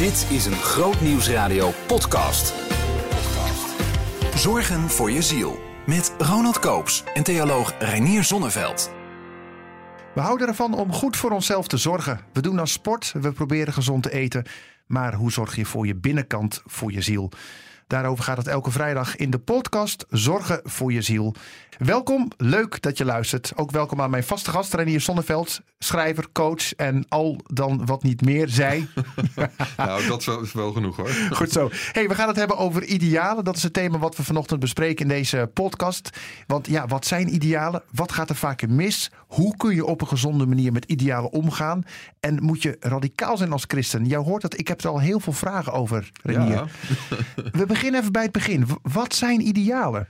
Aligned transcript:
Dit 0.00 0.26
is 0.30 0.46
een 0.46 0.52
Groot 0.52 1.00
Nieuwsradio 1.00 1.72
podcast. 1.86 2.54
Zorgen 4.34 4.80
voor 4.80 5.10
je 5.10 5.22
ziel. 5.22 5.58
Met 5.86 6.14
Ronald 6.18 6.58
Koops 6.58 7.04
en 7.14 7.22
theoloog 7.22 7.74
Reinier 7.78 8.24
Zonneveld. 8.24 8.90
We 10.14 10.20
houden 10.20 10.48
ervan 10.48 10.74
om 10.74 10.92
goed 10.92 11.16
voor 11.16 11.30
onszelf 11.30 11.66
te 11.66 11.76
zorgen. 11.76 12.20
We 12.32 12.40
doen 12.40 12.60
aan 12.60 12.68
sport, 12.68 13.12
we 13.20 13.32
proberen 13.32 13.72
gezond 13.72 14.02
te 14.02 14.12
eten. 14.12 14.44
Maar 14.86 15.14
hoe 15.14 15.32
zorg 15.32 15.56
je 15.56 15.64
voor 15.64 15.86
je 15.86 15.96
binnenkant, 15.96 16.62
voor 16.66 16.92
je 16.92 17.00
ziel? 17.00 17.30
Daarover 17.90 18.24
gaat 18.24 18.36
het 18.36 18.46
elke 18.46 18.70
vrijdag 18.70 19.16
in 19.16 19.30
de 19.30 19.38
podcast 19.38 20.06
Zorgen 20.08 20.60
voor 20.64 20.92
je 20.92 21.02
ziel. 21.02 21.34
Welkom, 21.78 22.28
leuk 22.36 22.82
dat 22.82 22.98
je 22.98 23.04
luistert. 23.04 23.52
Ook 23.56 23.70
welkom 23.70 24.00
aan 24.00 24.10
mijn 24.10 24.24
vaste 24.24 24.50
gast 24.50 24.74
Renier 24.74 25.00
Sonneveld, 25.00 25.60
schrijver, 25.78 26.26
coach 26.32 26.74
en 26.74 27.04
al 27.08 27.40
dan 27.46 27.86
wat 27.86 28.02
niet 28.02 28.24
meer 28.24 28.48
zij. 28.48 28.88
nou, 29.76 30.06
dat 30.06 30.28
is 30.42 30.52
wel, 30.52 30.72
genoeg 30.72 30.96
hoor. 30.96 31.08
Goed 31.30 31.50
zo. 31.50 31.68
Hey, 31.72 32.08
we 32.08 32.14
gaan 32.14 32.28
het 32.28 32.36
hebben 32.36 32.56
over 32.56 32.84
idealen. 32.84 33.44
Dat 33.44 33.56
is 33.56 33.62
het 33.62 33.72
thema 33.72 33.98
wat 33.98 34.16
we 34.16 34.24
vanochtend 34.24 34.60
bespreken 34.60 35.02
in 35.02 35.08
deze 35.08 35.50
podcast. 35.54 36.10
Want 36.46 36.66
ja, 36.66 36.86
wat 36.86 37.06
zijn 37.06 37.34
idealen? 37.34 37.82
Wat 37.92 38.12
gaat 38.12 38.30
er 38.30 38.36
vaak 38.36 38.68
mis? 38.68 39.10
Hoe 39.26 39.56
kun 39.56 39.74
je 39.74 39.86
op 39.86 40.00
een 40.00 40.08
gezonde 40.08 40.46
manier 40.46 40.72
met 40.72 40.84
idealen 40.84 41.32
omgaan? 41.32 41.84
En 42.20 42.42
moet 42.42 42.62
je 42.62 42.76
radicaal 42.80 43.36
zijn 43.36 43.52
als 43.52 43.64
christen? 43.66 44.06
Jou 44.06 44.24
hoort 44.24 44.42
dat, 44.42 44.58
ik 44.58 44.68
heb 44.68 44.80
er 44.80 44.88
al 44.88 45.00
heel 45.00 45.20
veel 45.20 45.32
vragen 45.32 45.72
over, 45.72 46.10
Renier. 46.22 46.50
Ja. 46.50 46.66
we 47.52 47.66
beginnen 47.66 47.79
even 47.82 48.12
bij 48.12 48.22
het 48.22 48.32
begin. 48.32 48.66
Wat 48.82 49.14
zijn 49.14 49.40
idealen? 49.40 50.08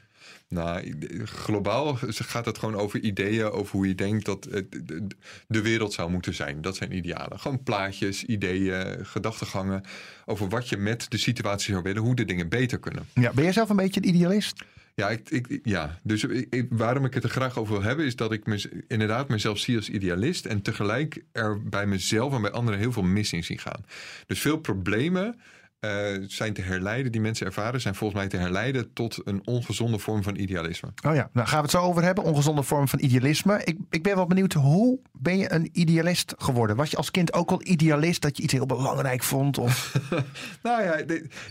Nou, 0.48 0.95
globaal 1.24 1.98
gaat 2.01 2.45
het 2.47 2.59
gewoon 2.59 2.74
over 2.74 3.01
ideeën, 3.01 3.51
over 3.51 3.77
hoe 3.77 3.88
je 3.88 3.95
denkt 3.95 4.24
dat 4.24 4.48
de 5.47 5.62
wereld 5.62 5.92
zou 5.92 6.11
moeten 6.11 6.34
zijn. 6.34 6.61
Dat 6.61 6.77
zijn 6.77 6.97
idealen. 6.97 7.38
Gewoon 7.38 7.62
plaatjes, 7.62 8.25
ideeën, 8.25 9.06
gedachtegangen 9.06 9.84
over 10.27 10.48
wat 10.48 10.69
je 10.69 10.77
met 10.77 11.06
de 11.09 11.19
situatie 11.19 11.72
zou 11.72 11.83
willen, 11.83 12.03
hoe 12.03 12.14
de 12.14 12.25
dingen 12.25 12.48
beter 12.48 12.78
kunnen. 12.78 13.06
Ja, 13.14 13.33
ben 13.33 13.45
jij 13.45 13.53
zelf 13.53 13.69
een 13.69 13.77
beetje 13.77 14.00
een 14.00 14.08
idealist? 14.08 14.64
Ja, 14.95 15.08
ik, 15.08 15.30
ik, 15.30 15.61
ja. 15.62 15.98
dus 16.02 16.25
ik, 16.25 16.67
waarom 16.70 17.05
ik 17.05 17.14
het 17.14 17.25
er 17.25 17.30
graag 17.30 17.58
over 17.58 17.73
wil 17.73 17.83
hebben, 17.83 18.06
is 18.06 18.17
dat 18.17 18.33
ik 18.33 18.47
me, 18.47 18.84
inderdaad 18.89 19.28
mezelf 19.28 19.58
zie 19.58 19.77
als 19.77 19.89
idealist 19.89 20.47
en 20.47 20.62
tegelijk 20.62 21.25
er 21.33 21.62
bij 21.62 21.86
mezelf 21.86 22.34
en 22.34 22.42
bij 22.42 22.50
anderen 22.50 22.80
heel 22.80 22.92
veel 22.92 23.02
mis 23.02 23.33
in 23.33 23.45
zien 23.45 23.58
gaan. 23.58 23.84
Dus 24.27 24.41
veel 24.41 24.58
problemen 24.58 25.41
uh, 25.81 26.25
zijn 26.27 26.53
te 26.53 26.62
herleiden, 26.62 27.12
die 27.12 27.20
mensen 27.20 27.47
ervaren, 27.47 27.81
zijn 27.81 27.95
volgens 27.95 28.20
mij 28.20 28.28
te 28.28 28.36
herleiden 28.36 28.92
tot 28.92 29.19
een 29.25 29.47
ongezonde 29.47 29.98
vorm 29.98 30.23
van 30.23 30.36
idealisme. 30.36 30.89
Oh 31.06 31.14
ja, 31.14 31.31
nou 31.33 31.47
gaan 31.47 31.56
we 31.56 31.62
het 31.62 31.70
zo 31.70 31.81
over 31.81 32.03
hebben. 32.03 32.25
Ongezonde 32.25 32.62
vorm 32.62 32.89
van 32.89 32.98
idealisme. 33.00 33.61
Ik, 33.64 33.77
ik 33.91 34.03
ben 34.03 34.14
wel 34.14 34.27
benieuwd, 34.27 34.53
hoe 34.53 34.98
ben 35.12 35.39
je 35.39 35.53
een 35.53 35.69
idealist 35.73 36.34
geworden? 36.39 36.77
Was 36.77 36.91
je 36.91 36.97
als 36.97 37.11
kind 37.11 37.33
ook 37.33 37.51
al 37.51 37.61
idealist 37.64 38.23
dat 38.23 38.36
je 38.36 38.42
iets 38.42 38.53
heel 38.53 38.67
belangrijk 38.67 39.23
vond? 39.23 39.58
Of? 39.58 39.98
nou 40.62 40.83
ja, 40.83 41.01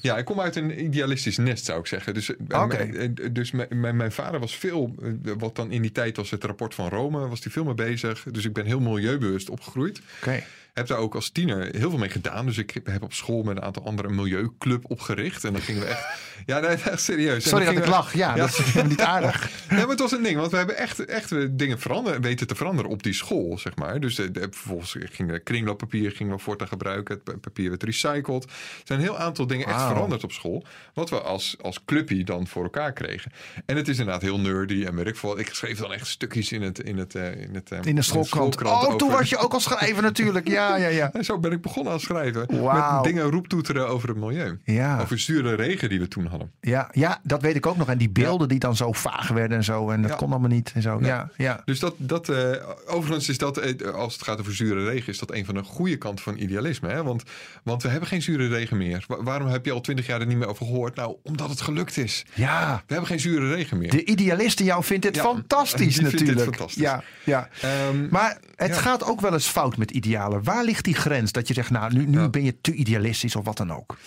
ja, 0.01 0.17
ik 0.17 0.25
kom 0.25 0.39
uit 0.39 0.55
een 0.55 0.83
idealistisch 0.83 1.37
nest, 1.37 1.65
zou 1.65 1.79
ik 1.79 1.87
zeggen. 1.87 2.13
Dus, 2.13 2.35
eh, 2.35 2.63
okay. 2.63 2.89
eh, 2.89 3.09
dus 3.31 3.51
mijn, 3.51 3.95
mijn, 3.97 4.11
vader 4.11 4.39
was 4.39 4.57
veel, 4.57 4.95
wat 5.37 5.55
dan 5.55 5.71
in 5.71 5.81
die 5.81 5.91
tijd 5.91 6.17
was 6.17 6.31
het 6.31 6.43
rapport 6.43 6.75
van 6.75 6.89
Rome, 6.89 7.27
was 7.27 7.43
hij 7.43 7.51
veel 7.51 7.63
mee 7.63 7.73
bezig. 7.73 8.25
Dus 8.31 8.45
ik 8.45 8.53
ben 8.53 8.65
heel 8.65 8.79
milieubewust 8.79 9.49
opgegroeid. 9.49 10.01
Oké 10.21 10.43
heb 10.79 10.87
daar 10.87 10.97
ook 10.97 11.15
als 11.15 11.29
tiener 11.29 11.69
heel 11.75 11.89
veel 11.89 11.99
mee 11.99 12.09
gedaan. 12.09 12.45
Dus 12.45 12.57
ik 12.57 12.81
heb 12.83 13.03
op 13.03 13.13
school 13.13 13.43
met 13.43 13.57
een 13.57 13.63
aantal 13.63 13.85
anderen 13.85 14.11
een 14.11 14.17
milieuclub 14.17 14.91
opgericht. 14.91 15.43
En 15.43 15.53
dan 15.53 15.61
gingen 15.61 15.81
we 15.81 15.87
echt... 15.87 16.07
Ja, 16.45 16.59
nee, 16.59 16.69
echt 16.69 17.01
serieus. 17.01 17.49
Sorry 17.49 17.65
dat 17.65 17.77
ik 17.77 17.87
lach. 17.87 18.13
Ja, 18.13 18.35
dat 18.35 18.49
is 18.49 18.73
niet 18.83 19.01
aardig. 19.01 19.49
nee, 19.69 19.79
maar 19.79 19.89
het 19.89 19.99
was 19.99 20.11
een 20.11 20.23
ding. 20.23 20.37
Want 20.37 20.51
we 20.51 20.57
hebben 20.57 20.77
echt, 20.77 21.05
echt 21.05 21.57
dingen 21.57 21.79
veranderen, 21.79 22.21
weten 22.21 22.47
te 22.47 22.55
veranderen 22.55 22.91
op 22.91 23.03
die 23.03 23.13
school, 23.13 23.57
zeg 23.57 23.75
maar. 23.75 23.99
Dus 23.99 24.15
de, 24.15 24.31
de, 24.31 24.47
vervolgens 24.51 24.95
gingen 24.99 25.43
kringlooppapier 25.43 26.11
gingen 26.11 26.35
we 26.35 26.41
voortaan 26.41 26.67
gebruiken. 26.67 27.21
Het 27.23 27.41
papier 27.41 27.69
werd 27.69 27.83
recycled. 27.83 28.43
Er 28.43 28.49
zijn 28.83 28.99
een 28.99 29.05
heel 29.05 29.17
aantal 29.17 29.47
dingen 29.47 29.67
echt 29.67 29.81
veranderd 29.81 30.23
op 30.23 30.31
school. 30.31 30.65
Wat 30.93 31.09
we 31.09 31.21
als, 31.21 31.55
als 31.61 31.79
clubje 31.85 32.23
dan 32.23 32.47
voor 32.47 32.63
elkaar 32.63 32.93
kregen. 32.93 33.31
En 33.65 33.75
het 33.75 33.87
is 33.87 33.97
inderdaad 33.97 34.21
heel 34.21 34.39
nerdy 34.39 34.85
en 34.85 34.95
werk 34.95 35.15
voor. 35.15 35.39
Ik 35.39 35.53
schreef 35.53 35.79
dan 35.79 35.93
echt 35.93 36.07
stukjes 36.07 36.51
in 36.51 36.61
het... 36.61 36.79
In, 36.79 36.97
het, 36.97 37.15
uh, 37.15 37.41
in, 37.41 37.55
het, 37.55 37.71
uh, 37.71 37.79
in 37.83 37.95
de 37.95 38.01
schoolkrant. 38.01 38.61
oh, 38.63 38.95
toen 38.95 39.11
was 39.11 39.29
je 39.29 39.37
ook 39.37 39.53
al 39.53 39.59
schrijven 39.59 40.03
natuurlijk. 40.03 40.47
Ja, 40.59 40.68
ja, 40.77 40.87
ja. 40.87 41.13
En 41.13 41.25
zo 41.25 41.39
ben 41.39 41.51
ik 41.51 41.61
begonnen 41.61 41.93
aan 41.93 41.99
schrijven. 41.99 42.45
Met 42.49 43.03
dingen 43.03 43.31
roeptoeteren 43.31 43.87
over 43.87 44.09
het 44.09 44.17
milieu. 44.17 44.59
Ja. 44.63 45.01
Over 45.01 45.19
zure 45.19 45.55
regen 45.55 45.89
die 45.89 45.99
we 45.99 46.07
toen 46.07 46.25
hadden. 46.25 46.51
Ja, 46.61 46.89
ja, 46.91 47.19
dat 47.23 47.41
weet 47.41 47.55
ik 47.55 47.65
ook 47.65 47.77
nog. 47.77 47.89
En 47.89 47.97
die 47.97 48.09
beelden 48.09 48.47
die 48.47 48.59
dan 48.59 48.75
zo 48.75 48.91
vaag 48.91 49.27
werden 49.27 49.57
en 49.57 49.63
zo. 49.63 49.89
En 49.89 50.01
dat 50.01 50.15
kon 50.15 50.31
allemaal 50.31 50.49
niet. 50.49 50.71
En 50.75 50.81
zo. 50.81 50.99
Ja. 51.01 51.29
Ja, 51.37 51.61
Dus 51.65 51.79
dat, 51.79 51.93
dat 51.97 52.29
uh, 52.29 52.37
overigens 52.85 53.29
is 53.29 53.37
dat, 53.37 53.57
eh, 53.57 53.93
als 53.93 54.13
het 54.13 54.23
gaat 54.23 54.39
over 54.39 54.55
zure 54.55 54.85
regen, 54.85 55.07
is 55.13 55.19
dat 55.19 55.31
een 55.31 55.45
van 55.45 55.55
de 55.55 55.63
goede 55.63 55.97
kanten 55.97 56.23
van 56.23 56.37
idealisme. 56.37 56.89
Hè? 56.89 57.03
Want, 57.03 57.23
want 57.63 57.83
we 57.83 57.89
hebben 57.89 58.09
geen 58.09 58.21
zure 58.21 58.47
regen 58.47 58.77
meer. 58.77 59.05
waarom 59.07 59.47
heb 59.47 59.65
je 59.65 59.71
al 59.71 59.81
twintig 59.81 60.07
jaar 60.07 60.21
er 60.21 60.27
niet 60.27 60.37
meer 60.37 60.47
over 60.47 60.65
gehoord? 60.65 60.95
Nou, 60.95 61.15
omdat 61.23 61.49
het 61.49 61.61
gelukt 61.61 61.97
is. 61.97 62.25
Ja. 62.33 62.75
We 62.75 62.93
hebben 62.93 63.09
geen 63.09 63.19
zure 63.19 63.53
regen 63.53 63.77
meer. 63.77 63.91
De 63.91 64.05
idealist 64.05 64.59
in 64.59 64.65
jou 64.65 64.83
vindt 64.83 65.05
dit 65.05 65.19
fantastisch 65.19 65.99
natuurlijk. 66.11 66.39
fantastisch. 66.41 66.81
Ja, 66.81 67.03
ja. 67.23 67.49
Um, 67.89 68.07
maar 68.11 68.37
het 68.55 68.77
gaat 68.77 69.03
ook 69.03 69.21
wel 69.21 69.33
eens 69.33 69.47
fout 69.47 69.77
met 69.77 69.91
idealen. 69.91 70.43
Waar 70.43 70.58
ligt 70.63 70.83
die 70.83 70.93
grens 70.95 71.31
dat 71.31 71.47
je 71.47 71.53
zegt, 71.53 71.69
nou, 71.69 71.93
nu, 71.93 72.05
nu 72.05 72.27
ben 72.27 72.43
je 72.43 72.61
te 72.61 72.73
idealistisch 72.73 73.35
of 73.35 73.45
wat 73.45 73.57
dan 73.57 73.71
ook? 73.71 73.97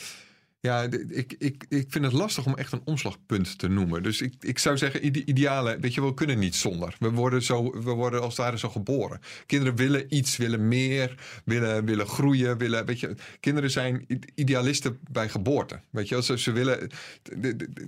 Ja, 0.62 0.82
ik, 1.08 1.34
ik, 1.38 1.64
ik 1.68 1.86
vind 1.88 2.04
het 2.04 2.12
lastig 2.12 2.46
om 2.46 2.54
echt 2.54 2.72
een 2.72 2.80
omslagpunt 2.84 3.58
te 3.58 3.68
noemen. 3.68 4.02
Dus 4.02 4.20
ik, 4.20 4.34
ik 4.40 4.58
zou 4.58 4.76
zeggen, 4.76 5.30
idealen, 5.30 5.80
weet 5.80 5.94
je, 5.94 6.04
we 6.04 6.14
kunnen 6.14 6.38
niet 6.38 6.54
zonder. 6.54 6.96
We 6.98 7.10
worden, 7.10 7.42
zo, 7.42 7.82
we 7.84 7.90
worden 7.90 8.20
als 8.20 8.36
het 8.36 8.44
ware 8.44 8.58
zo 8.58 8.68
geboren. 8.68 9.20
Kinderen 9.46 9.76
willen 9.76 10.14
iets, 10.14 10.36
willen 10.36 10.68
meer, 10.68 11.14
willen, 11.44 11.84
willen 11.84 12.06
groeien. 12.06 12.58
Willen, 12.58 12.86
weet 12.86 13.00
je, 13.00 13.14
kinderen 13.40 13.70
zijn 13.70 14.06
idealisten 14.34 14.98
bij 15.10 15.28
geboorte. 15.28 15.80
Weet 15.90 16.08
je, 16.08 16.22
ze, 16.22 16.38
ze, 16.38 16.52
willen, 16.52 16.90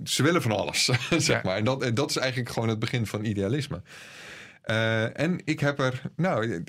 ze 0.03 0.23
willen 0.23 0.41
van 0.41 0.51
alles, 0.51 0.89
zeg 1.17 1.43
maar. 1.43 1.57
En 1.57 1.63
dat, 1.63 1.83
en 1.83 1.93
dat 1.93 2.09
is 2.09 2.17
eigenlijk 2.17 2.49
gewoon 2.49 2.69
het 2.69 2.79
begin 2.79 3.05
van 3.05 3.25
idealisme. 3.25 3.81
Uh, 4.69 5.19
en 5.19 5.41
ik 5.43 5.59
heb 5.59 5.79
er, 5.79 6.01
nou, 6.15 6.63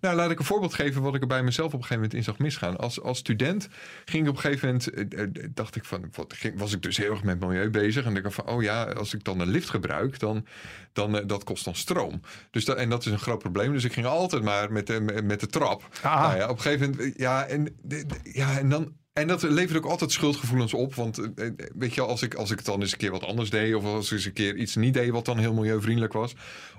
nou, 0.00 0.16
laat 0.16 0.30
ik 0.30 0.38
een 0.38 0.44
voorbeeld 0.44 0.74
geven 0.74 1.02
wat 1.02 1.14
ik 1.14 1.20
er 1.20 1.26
bij 1.26 1.42
mezelf 1.42 1.66
op 1.66 1.72
een 1.72 1.78
gegeven 1.78 2.02
moment 2.02 2.14
in 2.14 2.24
zag 2.24 2.38
misgaan. 2.38 2.76
Als, 2.76 3.00
als 3.00 3.18
student 3.18 3.68
ging 4.04 4.22
ik 4.22 4.28
op 4.28 4.36
een 4.36 4.42
gegeven 4.42 4.66
moment, 4.66 5.14
uh, 5.14 5.50
dacht 5.54 5.76
ik 5.76 5.84
van, 5.84 6.08
wat, 6.12 6.32
ging, 6.32 6.58
was 6.58 6.72
ik 6.72 6.82
dus 6.82 6.96
heel 6.96 7.10
erg 7.10 7.22
met 7.22 7.40
milieu 7.40 7.70
bezig. 7.70 8.04
En 8.04 8.14
dacht 8.14 8.26
ik 8.26 8.32
van, 8.32 8.46
oh 8.46 8.62
ja, 8.62 8.84
als 8.84 9.14
ik 9.14 9.24
dan 9.24 9.40
een 9.40 9.48
lift 9.48 9.70
gebruik, 9.70 10.18
dan, 10.18 10.46
dan 10.92 11.16
uh, 11.16 11.22
dat 11.26 11.44
kost 11.44 11.64
dan 11.64 11.74
stroom. 11.74 12.20
Dus 12.50 12.64
dat, 12.64 12.76
en 12.76 12.90
dat 12.90 13.06
is 13.06 13.12
een 13.12 13.18
groot 13.18 13.38
probleem. 13.38 13.72
Dus 13.72 13.84
ik 13.84 13.92
ging 13.92 14.06
altijd 14.06 14.42
maar 14.42 14.72
met 14.72 14.86
de, 14.86 15.22
met 15.24 15.40
de 15.40 15.46
trap. 15.46 15.88
Nou 16.02 16.36
ja, 16.36 16.48
op 16.48 16.56
een 16.56 16.62
gegeven 16.62 16.90
moment, 16.90 17.18
ja, 17.18 17.46
en, 17.46 17.76
ja, 18.22 18.58
en 18.58 18.68
dan 18.68 18.92
en 19.16 19.26
dat 19.26 19.42
levert 19.42 19.78
ook 19.78 19.90
altijd 19.90 20.12
schuldgevoelens 20.12 20.74
op. 20.74 20.94
Want 20.94 21.18
eh, 21.18 21.46
eh, 21.46 21.52
weet 21.74 21.94
je, 21.94 22.00
als 22.00 22.22
ik, 22.22 22.34
als 22.34 22.50
ik 22.50 22.64
dan 22.64 22.80
eens 22.80 22.92
een 22.92 22.98
keer 22.98 23.10
wat 23.10 23.24
anders 23.24 23.50
deed. 23.50 23.74
Of 23.74 23.84
als 23.84 24.06
ik 24.06 24.12
eens 24.12 24.24
een 24.24 24.32
keer 24.32 24.56
iets 24.56 24.76
niet 24.76 24.94
deed 24.94 25.10
wat 25.10 25.24
dan 25.24 25.38
heel 25.38 25.52
milieuvriendelijk 25.52 26.12
was. 26.12 26.34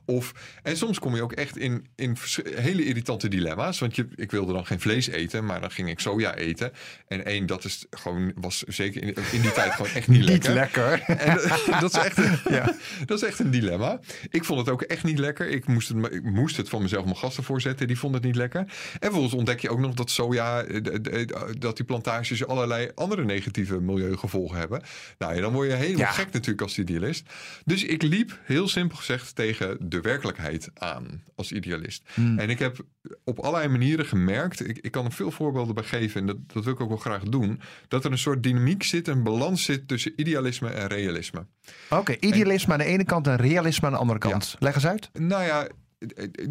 Of, 0.09 0.33
en 0.63 0.77
soms 0.77 0.99
kom 0.99 1.15
je 1.15 1.21
ook 1.21 1.31
echt 1.31 1.57
in, 1.57 1.87
in 1.95 2.17
hele 2.55 2.85
irritante 2.85 3.27
dilemma's. 3.27 3.79
Want 3.79 3.95
je, 3.95 4.07
ik 4.15 4.31
wilde 4.31 4.53
dan 4.53 4.65
geen 4.65 4.79
vlees 4.79 5.07
eten, 5.07 5.45
maar 5.45 5.61
dan 5.61 5.71
ging 5.71 5.89
ik 5.89 5.99
soja 5.99 6.35
eten. 6.35 6.71
En 7.07 7.25
één, 7.25 7.45
dat 7.45 7.63
is 7.63 7.85
gewoon, 7.89 8.31
was 8.35 8.61
zeker 8.61 9.01
in, 9.01 9.15
in 9.31 9.41
die 9.41 9.51
tijd 9.51 9.71
gewoon 9.71 9.91
echt 9.91 10.07
niet 10.07 10.23
lekker. 10.23 10.49
Niet 10.49 10.59
lekker. 10.59 11.01
En, 11.01 11.35
dat, 11.79 11.95
is 11.95 12.01
echt, 12.03 12.17
ja. 12.49 12.75
dat 13.05 13.21
is 13.21 13.27
echt 13.27 13.39
een 13.39 13.51
dilemma. 13.51 13.99
Ik 14.29 14.45
vond 14.45 14.59
het 14.59 14.69
ook 14.69 14.81
echt 14.81 15.03
niet 15.03 15.19
lekker. 15.19 15.49
Ik 15.49 15.67
moest 15.67 15.87
het, 15.87 16.13
ik 16.13 16.23
moest 16.23 16.57
het 16.57 16.69
van 16.69 16.81
mezelf 16.81 17.03
mijn 17.03 17.17
gasten 17.17 17.43
voorzetten. 17.43 17.87
Die 17.87 17.99
vonden 17.99 18.19
het 18.19 18.29
niet 18.29 18.37
lekker. 18.37 18.59
En 18.59 18.99
vervolgens 18.99 19.33
ontdek 19.33 19.59
je 19.59 19.69
ook 19.69 19.79
nog 19.79 19.93
dat 19.93 20.09
soja, 20.09 20.63
eh, 20.63 21.25
dat 21.57 21.75
die 21.75 21.85
plantage 21.85 22.37
je 22.37 22.45
allerlei 22.45 22.91
andere 22.95 23.25
negatieve 23.25 23.79
milieugevolgen 23.79 24.57
hebben. 24.57 24.81
Nou 25.17 25.35
ja, 25.35 25.41
dan 25.41 25.53
word 25.53 25.69
je 25.69 25.75
helemaal 25.75 26.13
gek 26.13 26.31
natuurlijk 26.31 26.61
als 26.61 26.77
idealist. 26.77 27.29
Dus 27.65 27.83
ik 27.83 28.01
liep 28.01 28.39
heel 28.43 28.67
simpel 28.67 28.97
gezegd 28.97 29.35
tegen 29.35 29.77
de 29.79 29.96
werkelijkheid 30.01 30.69
aan 30.73 31.23
als 31.35 31.51
idealist. 31.51 32.03
Hmm. 32.13 32.39
En 32.39 32.49
ik 32.49 32.59
heb 32.59 32.85
op 33.23 33.39
allerlei 33.39 33.67
manieren 33.67 34.05
gemerkt, 34.05 34.67
ik, 34.67 34.77
ik 34.77 34.91
kan 34.91 35.05
er 35.05 35.11
veel 35.11 35.31
voorbeelden 35.31 35.75
bij 35.75 35.83
geven, 35.83 36.21
en 36.21 36.27
dat, 36.27 36.37
dat 36.53 36.63
wil 36.63 36.73
ik 36.73 36.79
ook 36.79 36.89
wel 36.89 36.97
graag 36.97 37.23
doen, 37.23 37.59
dat 37.87 38.05
er 38.05 38.11
een 38.11 38.17
soort 38.17 38.43
dynamiek 38.43 38.83
zit, 38.83 39.07
een 39.07 39.23
balans 39.23 39.63
zit 39.63 39.87
tussen 39.87 40.13
idealisme 40.15 40.69
en 40.69 40.87
realisme. 40.87 41.45
Oké, 41.89 42.15
idealisme 42.19 42.73
aan 42.73 42.79
de 42.79 42.85
ene 42.85 43.03
kant 43.03 43.27
en 43.27 43.35
realisme 43.35 43.85
aan 43.85 43.93
de 43.93 43.99
andere 43.99 44.19
kant. 44.19 44.55
Leg 44.59 44.75
eens 44.75 44.87
uit. 44.87 45.09
Nou 45.13 45.43
ja, 45.43 45.67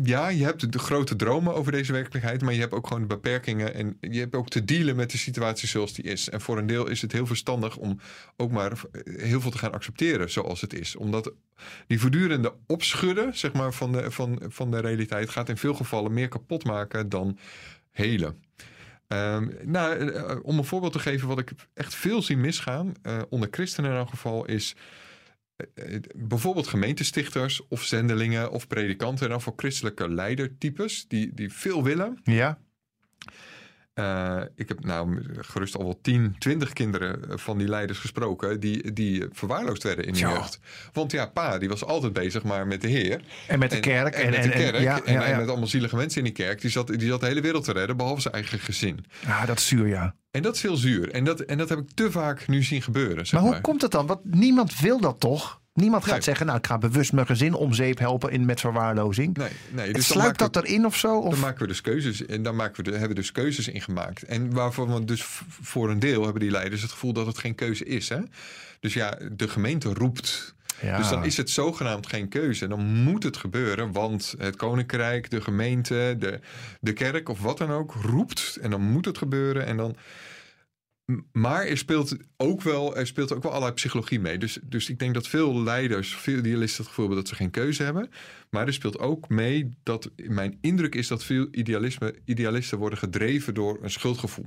ja, 0.02 0.28
je 0.28 0.44
hebt 0.44 0.72
de 0.72 0.78
grote 0.78 1.16
dromen 1.16 1.54
over 1.54 1.72
deze 1.72 1.92
werkelijkheid, 1.92 2.42
maar 2.42 2.52
je 2.52 2.60
hebt 2.60 2.72
ook 2.72 2.86
gewoon 2.86 3.02
de 3.02 3.08
beperkingen 3.08 3.74
en 3.74 3.96
je 4.00 4.18
hebt 4.18 4.34
ook 4.34 4.48
te 4.48 4.64
dealen 4.64 4.96
met 4.96 5.10
de 5.10 5.18
situatie 5.18 5.68
zoals 5.68 5.92
die 5.92 6.04
is. 6.04 6.28
En 6.28 6.40
voor 6.40 6.58
een 6.58 6.66
deel 6.66 6.88
is 6.88 7.02
het 7.02 7.12
heel 7.12 7.26
verstandig 7.26 7.76
om 7.76 8.00
ook 8.36 8.50
maar 8.50 8.72
heel 9.04 9.40
veel 9.40 9.50
te 9.50 9.58
gaan 9.58 9.72
accepteren 9.72 10.30
zoals 10.30 10.60
het 10.60 10.74
is. 10.74 10.96
Omdat 10.96 11.32
die 11.86 12.00
voortdurende 12.00 12.54
opschudden 12.66 13.36
zeg 13.36 13.52
maar, 13.52 13.72
van, 13.72 13.92
de, 13.92 14.10
van, 14.10 14.42
van 14.48 14.70
de 14.70 14.80
realiteit 14.80 15.30
gaat 15.30 15.48
in 15.48 15.56
veel 15.56 15.74
gevallen 15.74 16.12
meer 16.12 16.28
kapot 16.28 16.64
maken 16.64 17.08
dan 17.08 17.38
helen. 17.90 18.42
Um, 19.08 19.56
nou, 19.62 20.10
eh, 20.10 20.36
om 20.42 20.58
een 20.58 20.64
voorbeeld 20.64 20.92
te 20.92 20.98
geven 20.98 21.28
wat 21.28 21.38
ik 21.38 21.52
echt 21.74 21.94
veel 21.94 22.22
zie 22.22 22.36
misgaan, 22.36 22.92
uh, 23.02 23.18
onder 23.28 23.48
christenen 23.50 23.90
in 23.90 23.96
elk 23.96 24.08
geval, 24.08 24.44
is 24.44 24.74
eh, 24.74 24.80
eh, 24.80 24.84
bijvoorbeeld 26.14 26.66
gemeentestichters 26.66 27.68
of 27.68 27.82
zendelingen 27.82 28.50
of 28.50 28.66
predikanten 28.66 29.24
en 29.24 29.30
dan 29.30 29.40
voor 29.40 29.52
christelijke 29.56 30.08
leidertypes 30.08 31.08
die, 31.08 31.34
die 31.34 31.52
veel 31.52 31.84
willen. 31.84 32.20
Ja. 32.24 32.58
Uh, 33.98 34.40
ik 34.54 34.68
heb 34.68 34.84
nou 34.84 35.22
gerust 35.38 35.76
al 35.76 35.84
wel 35.84 35.98
10, 36.02 36.36
20 36.38 36.72
kinderen 36.72 37.40
van 37.40 37.58
die 37.58 37.68
leiders 37.68 37.98
gesproken 37.98 38.60
die, 38.60 38.92
die 38.92 39.24
verwaarloosd 39.32 39.82
werden 39.82 40.04
in 40.04 40.12
de 40.12 40.18
ja. 40.18 40.32
jeugd. 40.32 40.60
Want 40.92 41.12
ja, 41.12 41.26
pa 41.26 41.58
die 41.58 41.68
was 41.68 41.84
altijd 41.84 42.12
bezig 42.12 42.42
maar 42.42 42.66
met 42.66 42.80
de 42.80 42.88
Heer. 42.88 43.20
En 43.46 43.58
met 43.58 43.70
de 43.70 43.80
kerk. 43.80 44.14
En, 44.14 44.24
en 44.24 44.30
met 44.30 44.42
de 44.42 44.48
kerk. 44.48 44.74
En, 44.74 44.82
ja, 44.82 45.00
ja, 45.04 45.24
en, 45.24 45.36
met 45.36 45.48
allemaal 45.48 45.66
zielige 45.66 45.96
mensen 45.96 46.18
in 46.18 46.24
die 46.24 46.32
kerk. 46.32 46.60
Die 46.60 46.70
zat, 46.70 46.86
die 46.86 47.08
zat 47.08 47.20
de 47.20 47.26
hele 47.26 47.40
wereld 47.40 47.64
te 47.64 47.72
redden, 47.72 47.96
behalve 47.96 48.20
zijn 48.20 48.34
eigen 48.34 48.58
gezin. 48.58 49.04
Ja, 49.26 49.46
dat 49.46 49.58
is 49.58 49.66
zuur, 49.66 49.86
ja. 49.86 50.14
En 50.30 50.42
dat 50.42 50.54
is 50.54 50.60
veel 50.60 50.76
zuur. 50.76 51.10
En 51.10 51.24
dat, 51.24 51.40
en 51.40 51.58
dat 51.58 51.68
heb 51.68 51.78
ik 51.78 51.90
te 51.94 52.10
vaak 52.10 52.48
nu 52.48 52.62
zien 52.62 52.82
gebeuren. 52.82 53.26
Zeg 53.26 53.40
maar 53.40 53.52
hoe 53.52 53.60
komt 53.60 53.82
het 53.82 53.90
dan? 53.90 54.06
Want 54.06 54.34
niemand 54.34 54.80
wil 54.80 55.00
dat 55.00 55.20
toch? 55.20 55.60
Niemand 55.76 56.04
gaat 56.04 56.24
zeggen, 56.24 56.46
nou, 56.46 56.58
ik 56.58 56.66
ga 56.66 56.78
bewust 56.78 57.12
mijn 57.12 57.26
gezin 57.26 57.54
om 57.54 57.72
zeep 57.72 57.98
helpen 57.98 58.30
in, 58.30 58.44
met 58.44 58.60
verwaarlozing. 58.60 59.36
Nee, 59.36 59.48
nee. 59.70 59.92
Dus 59.92 60.06
sluit 60.06 60.38
dat 60.38 60.56
erin 60.56 60.86
of 60.86 60.96
zo? 60.96 61.18
Of? 61.18 61.30
Dan 61.30 61.40
maken 61.40 61.60
we 61.60 61.66
dus 61.66 61.80
keuzes. 61.80 62.26
En 62.26 62.42
dan 62.42 62.56
maken 62.56 62.76
we 62.76 62.82
de, 62.82 62.90
hebben 62.90 63.08
we 63.08 63.14
dus 63.14 63.32
keuzes 63.32 63.68
in 63.68 63.80
gemaakt. 63.80 64.22
En 64.22 64.52
waarvan 64.52 64.94
we 64.94 65.04
dus 65.04 65.24
voor 65.48 65.90
een 65.90 65.98
deel 65.98 66.22
hebben 66.22 66.40
die 66.40 66.50
leiders 66.50 66.82
het 66.82 66.90
gevoel 66.90 67.12
dat 67.12 67.26
het 67.26 67.38
geen 67.38 67.54
keuze 67.54 67.84
is. 67.84 68.08
Hè? 68.08 68.18
Dus 68.80 68.94
ja, 68.94 69.18
de 69.32 69.48
gemeente 69.48 69.94
roept. 69.94 70.54
Ja. 70.80 70.96
Dus 70.96 71.08
dan 71.08 71.24
is 71.24 71.36
het 71.36 71.50
zogenaamd 71.50 72.06
geen 72.06 72.28
keuze. 72.28 72.68
Dan 72.68 72.84
moet 72.84 73.22
het 73.22 73.36
gebeuren, 73.36 73.92
want 73.92 74.34
het 74.38 74.56
koninkrijk, 74.56 75.30
de 75.30 75.40
gemeente, 75.40 76.16
de, 76.18 76.40
de 76.80 76.92
kerk 76.92 77.28
of 77.28 77.40
wat 77.40 77.58
dan 77.58 77.70
ook 77.70 77.94
roept. 78.02 78.58
En 78.60 78.70
dan 78.70 78.80
moet 78.80 79.04
het 79.04 79.18
gebeuren. 79.18 79.66
En 79.66 79.76
dan 79.76 79.96
maar 81.32 81.66
er 81.66 81.78
speelt 81.78 82.16
ook 82.36 82.62
wel, 82.62 82.96
er 82.96 83.06
speelt 83.06 83.32
ook 83.32 83.42
wel 83.42 83.52
allerlei 83.52 83.74
psychologie 83.74 84.20
mee. 84.20 84.38
Dus, 84.38 84.58
dus 84.62 84.88
ik 84.88 84.98
denk 84.98 85.14
dat 85.14 85.28
veel 85.28 85.62
leiders, 85.62 86.14
veel 86.14 86.38
idealisten 86.38 86.78
het 86.78 86.88
gevoel 86.88 87.04
hebben 87.04 87.24
dat 87.24 87.32
ze 87.32 87.42
geen 87.42 87.50
keuze 87.50 87.82
hebben. 87.82 88.10
Maar 88.50 88.66
er 88.66 88.72
speelt 88.72 88.98
ook 88.98 89.28
mee 89.28 89.76
dat 89.82 90.10
mijn 90.16 90.58
indruk 90.60 90.94
is 90.94 91.08
dat 91.08 91.24
veel 91.24 91.48
idealisme, 91.50 92.14
idealisten 92.24 92.78
worden 92.78 92.98
gedreven 92.98 93.54
door 93.54 93.78
een 93.82 93.90
schuldgevoel. 93.90 94.46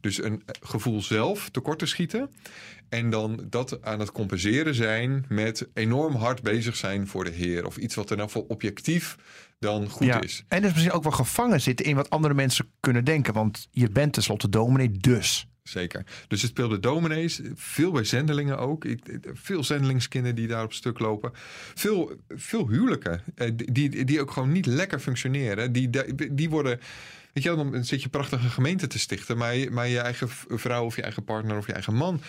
Dus 0.00 0.22
een 0.22 0.42
gevoel 0.60 1.02
zelf 1.02 1.50
tekort 1.50 1.78
te 1.78 1.86
schieten. 1.86 2.30
En 2.88 3.10
dan 3.10 3.46
dat 3.50 3.82
aan 3.82 4.00
het 4.00 4.12
compenseren 4.12 4.74
zijn 4.74 5.24
met 5.28 5.68
enorm 5.74 6.14
hard 6.14 6.42
bezig 6.42 6.76
zijn 6.76 7.06
voor 7.06 7.24
de 7.24 7.30
Heer. 7.30 7.66
Of 7.66 7.76
iets 7.76 7.94
wat 7.94 8.10
er 8.10 8.16
nou 8.16 8.30
voor 8.30 8.44
objectief 8.48 9.16
dan 9.58 9.88
goed 9.88 10.06
ja. 10.06 10.20
is. 10.20 10.44
En 10.48 10.62
dus 10.62 10.72
misschien 10.72 10.92
ook 10.92 11.02
wel 11.02 11.12
gevangen 11.12 11.60
zitten 11.60 11.86
in 11.86 11.96
wat 11.96 12.10
andere 12.10 12.34
mensen 12.34 12.72
kunnen 12.80 13.04
denken. 13.04 13.34
Want 13.34 13.68
je 13.70 13.90
bent 13.90 14.12
tenslotte 14.12 14.48
dominee, 14.48 14.90
dus 14.90 15.46
zeker. 15.68 16.04
Dus 16.28 16.42
het 16.42 16.50
speelde 16.50 16.80
dominees, 16.80 17.40
veel 17.54 17.92
bij 17.92 18.04
zendelingen 18.04 18.58
ook. 18.58 18.84
Ik, 18.84 19.00
veel 19.32 19.64
zendelingskinderen 19.64 20.36
die 20.36 20.46
daar 20.46 20.64
op 20.64 20.72
stuk 20.72 20.98
lopen. 20.98 21.30
Veel, 21.74 22.20
veel 22.28 22.68
huwelijken 22.68 23.22
eh, 23.34 23.50
die, 23.54 24.04
die 24.04 24.20
ook 24.20 24.30
gewoon 24.30 24.52
niet 24.52 24.66
lekker 24.66 25.00
functioneren. 25.00 25.72
Die, 25.72 25.90
die 26.32 26.50
worden... 26.50 26.80
Weet 27.32 27.42
je, 27.42 27.54
dan 27.54 27.84
zit 27.84 28.02
je 28.02 28.08
prachtige 28.08 28.48
gemeente 28.48 28.86
te 28.86 28.98
stichten, 28.98 29.36
maar 29.36 29.56
je, 29.56 29.70
maar 29.70 29.88
je 29.88 29.98
eigen 29.98 30.28
vrouw 30.48 30.84
of 30.84 30.96
je 30.96 31.02
eigen 31.02 31.24
partner 31.24 31.56
of 31.56 31.66
je 31.66 31.72
eigen 31.72 31.94
man 31.94 32.20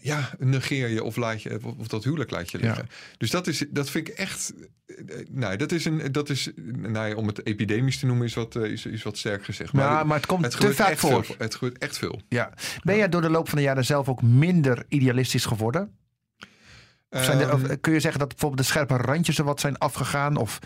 ja, 0.00 0.30
negeer 0.38 0.88
je 0.88 1.02
of, 1.02 1.16
laat 1.16 1.42
je, 1.42 1.58
of 1.78 1.88
dat 1.88 2.04
huwelijk 2.04 2.30
laat 2.30 2.50
je 2.50 2.58
liggen. 2.58 2.88
Dus 3.18 3.30
dat, 3.30 3.46
is, 3.46 3.64
dat 3.70 3.90
vind 3.90 4.08
ik 4.08 4.14
echt. 4.14 4.54
Eh, 4.86 4.96
nou, 5.30 5.56
dat 5.56 5.72
is 5.72 5.84
een. 5.84 6.12
Dat 6.12 6.28
is, 6.28 6.50
nou 6.66 7.14
om 7.14 7.26
het 7.26 7.46
epidemisch 7.46 7.98
te 7.98 8.06
noemen, 8.06 8.26
is 8.26 8.34
wat, 8.34 8.56
eh, 8.56 8.62
is, 8.62 8.86
is 8.86 9.02
wat 9.02 9.18
sterk 9.18 9.44
gezegd. 9.44 9.72
Maar, 9.72 10.06
het 10.06 10.26
komt 10.26 10.44
het 10.44 10.60
te 10.60 10.74
vaak 10.74 10.98
voor. 10.98 11.24
Veel, 11.24 11.34
het 11.38 11.54
gebeurt 11.54 11.78
echt 11.78 11.98
veel. 11.98 12.20
Ja. 12.28 12.52
Ben 12.82 12.96
jij 12.96 13.08
door 13.08 13.20
de 13.20 13.30
loop 13.30 13.48
van 13.48 13.58
de 13.58 13.64
jaren 13.64 13.84
zelf 13.84 14.08
ook 14.08 14.22
minder 14.22 14.84
idealistisch 14.88 15.44
geworden? 15.44 15.96
Of 17.10 17.24
zijn 17.24 17.52
of 17.52 17.64
ehm. 17.64 17.80
kun 17.80 17.92
je 17.92 18.00
zeggen 18.00 18.20
dat 18.20 18.28
bijvoorbeeld 18.28 18.60
de 18.60 18.66
scherpe 18.66 18.96
randjes 18.96 19.38
er 19.38 19.44
wat 19.44 19.60
zijn 19.60 19.78
afgegaan? 19.78 20.36
Of 20.36 20.58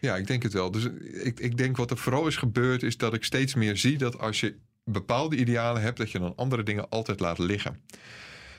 ja, 0.00 0.16
ik 0.16 0.26
denk 0.26 0.42
het 0.42 0.52
wel. 0.52 0.70
Dus 0.70 0.88
ik, 1.22 1.40
ik 1.40 1.56
denk 1.56 1.76
wat 1.76 1.90
er 1.90 1.98
vooral 1.98 2.26
is 2.26 2.36
gebeurd, 2.36 2.82
is 2.82 2.96
dat 2.96 3.14
ik 3.14 3.24
steeds 3.24 3.54
meer 3.54 3.76
zie 3.76 3.98
dat 3.98 4.18
als 4.18 4.40
je 4.40 4.56
bepaalde 4.92 5.36
idealen 5.36 5.82
hebt, 5.82 5.98
dat 5.98 6.10
je 6.10 6.18
dan 6.18 6.32
andere 6.36 6.62
dingen 6.62 6.88
altijd 6.88 7.20
laat 7.20 7.38
liggen. 7.38 7.80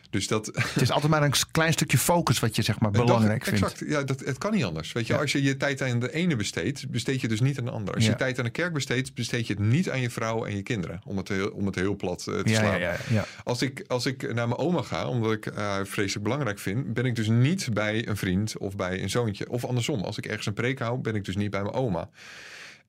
Dus 0.09 0.27
dat... 0.27 0.45
Het 0.45 0.81
is 0.81 0.91
altijd 0.91 1.11
maar 1.11 1.23
een 1.23 1.33
klein 1.51 1.73
stukje 1.73 1.97
focus 1.97 2.39
wat 2.39 2.55
je 2.55 2.61
zeg 2.61 2.79
maar 2.79 2.91
belangrijk 3.05 3.43
vindt. 3.43 3.61
Exact, 3.61 3.83
ja, 3.89 4.03
dat, 4.03 4.19
het 4.19 4.37
kan 4.37 4.51
niet 4.51 4.63
anders. 4.63 4.91
Weet 4.91 5.07
je, 5.07 5.17
als 5.17 5.31
je 5.31 5.43
je 5.43 5.57
tijd 5.57 5.81
aan 5.81 5.99
de 5.99 6.13
ene 6.13 6.35
besteedt, 6.35 6.89
besteed 6.89 7.21
je 7.21 7.27
dus 7.27 7.41
niet 7.41 7.59
aan 7.59 7.65
de 7.65 7.71
ander. 7.71 7.95
Als 7.95 8.05
je 8.05 8.15
tijd 8.15 8.37
aan 8.37 8.45
de 8.45 8.51
kerk 8.51 8.73
besteedt, 8.73 9.13
besteed 9.13 9.47
je 9.47 9.53
het 9.53 9.61
niet 9.61 9.89
aan 9.89 10.01
je 10.01 10.09
vrouw 10.09 10.45
en 10.45 10.55
je 10.55 10.61
kinderen. 10.61 11.01
Om 11.05 11.17
het 11.17 11.27
heel, 11.27 11.49
om 11.49 11.65
het 11.65 11.75
heel 11.75 11.95
plat 11.95 12.25
uh, 12.29 12.39
te 12.39 12.53
slaan. 12.53 13.25
Als, 13.43 13.61
ik, 13.61 13.83
als 13.87 14.05
ik 14.05 14.33
naar 14.33 14.47
mijn 14.47 14.59
oma 14.59 14.81
ga, 14.81 15.07
omdat 15.07 15.31
ik 15.31 15.51
haar 15.55 15.87
vreselijk 15.87 16.23
belangrijk 16.23 16.59
vind, 16.59 16.93
ben 16.93 17.05
ik 17.05 17.15
dus 17.15 17.27
niet 17.27 17.69
bij 17.73 18.07
een 18.07 18.17
vriend 18.17 18.57
of 18.57 18.75
bij 18.75 19.01
een 19.01 19.09
zoontje. 19.09 19.49
Of 19.49 19.65
andersom, 19.65 20.01
als 20.01 20.17
ik 20.17 20.25
ergens 20.25 20.45
een 20.45 20.53
preek 20.53 20.79
hou, 20.79 20.99
ben 20.99 21.15
ik 21.15 21.25
dus 21.25 21.35
niet 21.35 21.49
bij 21.49 21.61
mijn 21.61 21.73
oma. 21.73 22.09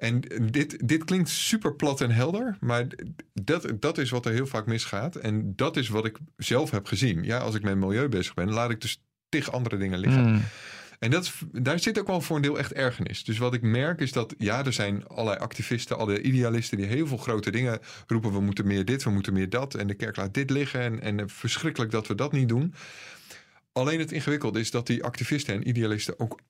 En 0.01 0.21
dit, 0.51 0.89
dit 0.89 1.05
klinkt 1.05 1.29
super 1.29 1.75
plat 1.75 2.01
en 2.01 2.11
helder, 2.11 2.57
maar 2.61 2.87
dat, 3.33 3.73
dat 3.81 3.99
is 3.99 4.11
wat 4.11 4.27
er 4.27 4.33
heel 4.33 4.47
vaak 4.47 4.67
misgaat. 4.67 5.17
En 5.17 5.53
dat 5.57 5.77
is 5.77 5.89
wat 5.89 6.05
ik 6.05 6.19
zelf 6.37 6.71
heb 6.71 6.87
gezien. 6.87 7.23
Ja, 7.25 7.39
als 7.39 7.55
ik 7.55 7.63
met 7.63 7.77
milieu 7.77 8.09
bezig 8.09 8.35
ben, 8.35 8.53
laat 8.53 8.71
ik 8.71 8.81
dus 8.81 9.03
tig 9.29 9.53
andere 9.53 9.77
dingen 9.77 9.99
liggen. 9.99 10.23
Hmm. 10.23 10.43
En 10.99 11.11
dat, 11.11 11.33
daar 11.53 11.79
zit 11.79 11.99
ook 11.99 12.07
wel 12.07 12.21
voor 12.21 12.37
een 12.37 12.43
deel 12.43 12.59
echt 12.59 12.73
ergernis. 12.73 13.25
Dus 13.25 13.39
wat 13.39 13.55
ik 13.55 13.63
merk 13.63 14.01
is 14.01 14.13
dat, 14.13 14.35
ja, 14.39 14.65
er 14.65 14.73
zijn 14.73 15.07
allerlei 15.07 15.39
activisten, 15.39 15.99
alle 15.99 16.23
idealisten 16.23 16.77
die 16.77 16.87
heel 16.87 17.07
veel 17.07 17.17
grote 17.17 17.51
dingen 17.51 17.79
roepen. 18.07 18.33
We 18.33 18.41
moeten 18.41 18.67
meer 18.67 18.85
dit, 18.85 19.03
we 19.03 19.11
moeten 19.11 19.33
meer 19.33 19.49
dat. 19.49 19.75
En 19.75 19.87
de 19.87 19.95
kerk 19.95 20.17
laat 20.17 20.35
dit 20.35 20.51
liggen. 20.51 20.81
En, 20.81 21.01
en 21.01 21.31
verschrikkelijk 21.31 21.91
dat 21.91 22.07
we 22.07 22.15
dat 22.15 22.33
niet 22.33 22.49
doen. 22.49 22.75
Alleen 23.73 23.99
het 23.99 24.13
ingewikkelde 24.13 24.61
is 24.61 24.71
dat 24.71 24.87
die 24.87 25.05
activisten 25.05 25.55
en 25.55 25.69
idealisten 25.69 26.19
ook 26.19 26.41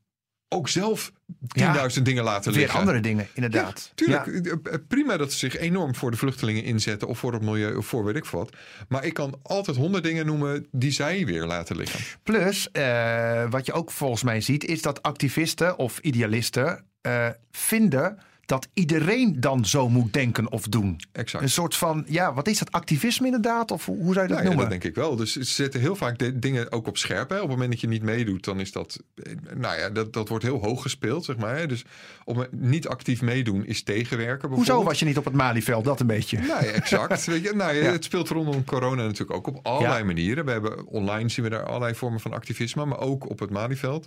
ook 0.53 0.69
zelf 0.69 1.13
10.000 1.59 2.03
dingen 2.03 2.25
laten 2.25 2.53
liggen. 2.53 2.71
Weer 2.71 2.79
andere 2.79 3.01
dingen, 3.01 3.29
inderdaad. 3.35 3.93
tuurlijk, 3.95 4.27
eh, 4.27 4.53
eh, 4.53 4.81
prima 4.89 5.17
dat 5.17 5.33
ze 5.33 5.39
zich 5.39 5.57
enorm 5.57 5.95
voor 5.95 6.11
de 6.11 6.17
vluchtelingen 6.17 6.65
inzetten 6.65 7.09
of 7.09 7.19
voor 7.19 7.33
het 7.33 7.43
milieu 7.43 7.75
of 7.75 7.87
voor 7.87 8.05
weet 8.05 8.17
ik 8.17 8.25
wat. 8.25 8.57
Maar 8.89 9.05
ik 9.05 9.15
kan 9.15 9.39
altijd 9.43 9.77
honderd 9.77 10.05
dingen 10.05 10.27
noemen 10.27 10.67
die 10.73 10.91
zij 10.91 11.27
weer 11.27 11.47
laten 11.47 11.77
liggen. 11.77 12.01
Plus, 12.23 12.69
uh, 12.73 13.51
wat 13.51 13.67
je 13.67 13.73
ook 13.73 13.91
volgens 13.91 14.23
mij 14.23 14.41
ziet, 14.41 14.65
is 14.65 14.83
dat 14.83 15.03
activisten 15.03 15.79
of 15.79 15.99
idealisten 15.99 16.85
uh, 17.03 17.29
vinden 17.51 18.19
dat 18.51 18.69
iedereen 18.75 19.41
dan 19.41 19.65
zo 19.67 19.89
moet 19.89 20.13
denken 20.13 20.53
of 20.53 20.63
doen. 20.63 21.01
Exact. 21.13 21.45
Een 21.45 21.51
soort 21.51 21.77
van, 21.77 22.05
ja, 22.07 22.35
wat 22.35 22.49
is 22.49 22.59
dat, 22.59 22.73
activisme 22.73 23.27
inderdaad? 23.27 23.71
Of 23.71 23.87
hoe 23.87 23.97
zou 23.97 24.09
je 24.09 24.15
dat 24.15 24.29
nou, 24.29 24.43
noemen? 24.43 24.57
Ja, 24.57 24.71
dat 24.71 24.71
denk 24.71 24.85
ik 24.85 24.95
wel. 24.95 25.17
Dus 25.17 25.33
ze 25.33 25.45
zetten 25.45 25.81
heel 25.81 25.97
vaak 25.97 26.19
de 26.19 26.39
dingen 26.39 26.73
ook 26.73 26.87
op 26.87 26.97
scherp. 26.97 27.29
Hè. 27.29 27.35
Op 27.35 27.43
het 27.43 27.51
moment 27.51 27.71
dat 27.71 27.81
je 27.81 27.89
niet 27.89 28.03
meedoet, 28.03 28.45
dan 28.45 28.61
is 28.61 28.73
dat, 28.73 29.03
eh, 29.15 29.33
nou 29.57 29.79
ja, 29.79 29.91
dat, 29.91 30.13
dat 30.13 30.29
wordt 30.29 30.45
heel 30.45 30.59
hoog 30.59 30.83
gespeeld, 30.83 31.25
zeg 31.25 31.37
maar. 31.37 31.69
Dus 31.69 31.85
op 32.25 32.49
niet 32.51 32.89
actief 32.89 33.23
meedoen 33.23 33.67
is 33.67 33.83
tegenwerken. 33.83 34.49
Hoezo 34.49 34.85
was 34.85 34.99
je 34.99 35.05
niet 35.05 35.19
op 35.19 35.25
het 35.25 35.35
Malieveld? 35.35 35.85
Dat 35.85 36.01
een 36.01 36.07
beetje. 36.07 36.39
Nou 36.39 36.65
ja, 36.65 36.71
exact. 36.71 37.25
Weet 37.25 37.43
je, 37.43 37.53
nou 37.55 37.75
ja, 37.75 37.93
Het 38.01 38.05
speelt 38.05 38.29
rondom 38.29 38.65
corona 38.65 39.03
natuurlijk 39.03 39.33
ook 39.33 39.47
op 39.47 39.67
allerlei 39.67 40.05
manieren. 40.05 40.45
We 40.45 40.51
hebben 40.51 40.87
online 40.87 41.29
zien 41.29 41.45
we 41.45 41.51
daar 41.51 41.65
allerlei 41.65 41.95
vormen 41.95 42.21
van 42.21 42.33
activisme, 42.33 42.85
maar 42.85 42.99
ook 42.99 43.31
op 43.31 43.39
het 43.39 43.51
Malieveld. 43.51 44.07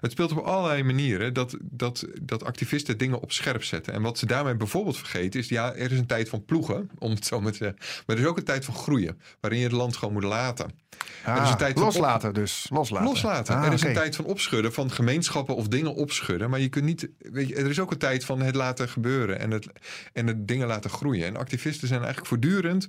Het 0.00 0.12
speelt 0.12 0.32
op 0.32 0.44
allerlei 0.44 0.82
manieren 0.82 1.34
dat, 1.34 1.56
dat, 1.60 2.06
dat 2.22 2.44
activisten 2.44 2.98
dingen 2.98 3.20
op 3.20 3.32
scherp 3.32 3.64
zetten. 3.64 3.77
En 3.86 4.02
wat 4.02 4.18
ze 4.18 4.26
daarmee 4.26 4.56
bijvoorbeeld 4.56 4.96
vergeten 4.96 5.40
is, 5.40 5.48
ja, 5.48 5.74
er 5.74 5.92
is 5.92 5.98
een 5.98 6.06
tijd 6.06 6.28
van 6.28 6.44
ploegen, 6.44 6.90
om 6.98 7.10
het 7.10 7.26
zo 7.26 7.40
maar 7.40 7.52
te 7.52 7.58
zeggen. 7.58 7.78
Maar 8.06 8.16
er 8.16 8.22
is 8.22 8.28
ook 8.28 8.36
een 8.36 8.44
tijd 8.44 8.64
van 8.64 8.74
groeien, 8.74 9.20
waarin 9.40 9.58
je 9.60 9.66
het 9.66 9.74
land 9.74 9.96
gewoon 9.96 10.14
moet 10.14 10.22
laten. 10.22 10.70
Ah, 11.24 11.36
er 11.36 11.42
is 11.42 11.50
een 11.50 11.56
tijd 11.56 11.78
loslaten 11.78 12.34
dus. 12.34 12.66
Loslaten. 12.70 13.08
Loslaten. 13.08 13.54
Ah, 13.56 13.66
er 13.66 13.72
is 13.72 13.82
een 13.82 13.92
tijd 13.92 14.16
van 14.16 14.24
opschudden, 14.24 14.72
van 14.72 14.90
gemeenschappen 14.90 15.56
of 15.56 15.68
dingen 15.68 15.94
opschudden. 15.94 16.50
Maar 16.50 16.60
je 16.60 16.68
kunt 16.68 16.84
niet, 16.84 17.08
weet 17.18 17.48
je, 17.48 17.54
er 17.54 17.70
is 17.70 17.80
ook 17.80 17.90
een 17.90 17.98
tijd 17.98 18.24
van 18.24 18.42
het 18.42 18.54
laten 18.54 18.88
gebeuren 18.88 19.38
en 19.38 19.50
het, 19.50 19.66
en 20.12 20.26
het 20.26 20.48
dingen 20.48 20.66
laten 20.66 20.90
groeien. 20.90 21.26
En 21.26 21.36
activisten 21.36 21.88
zijn 21.88 22.00
eigenlijk 22.00 22.28
voortdurend 22.28 22.88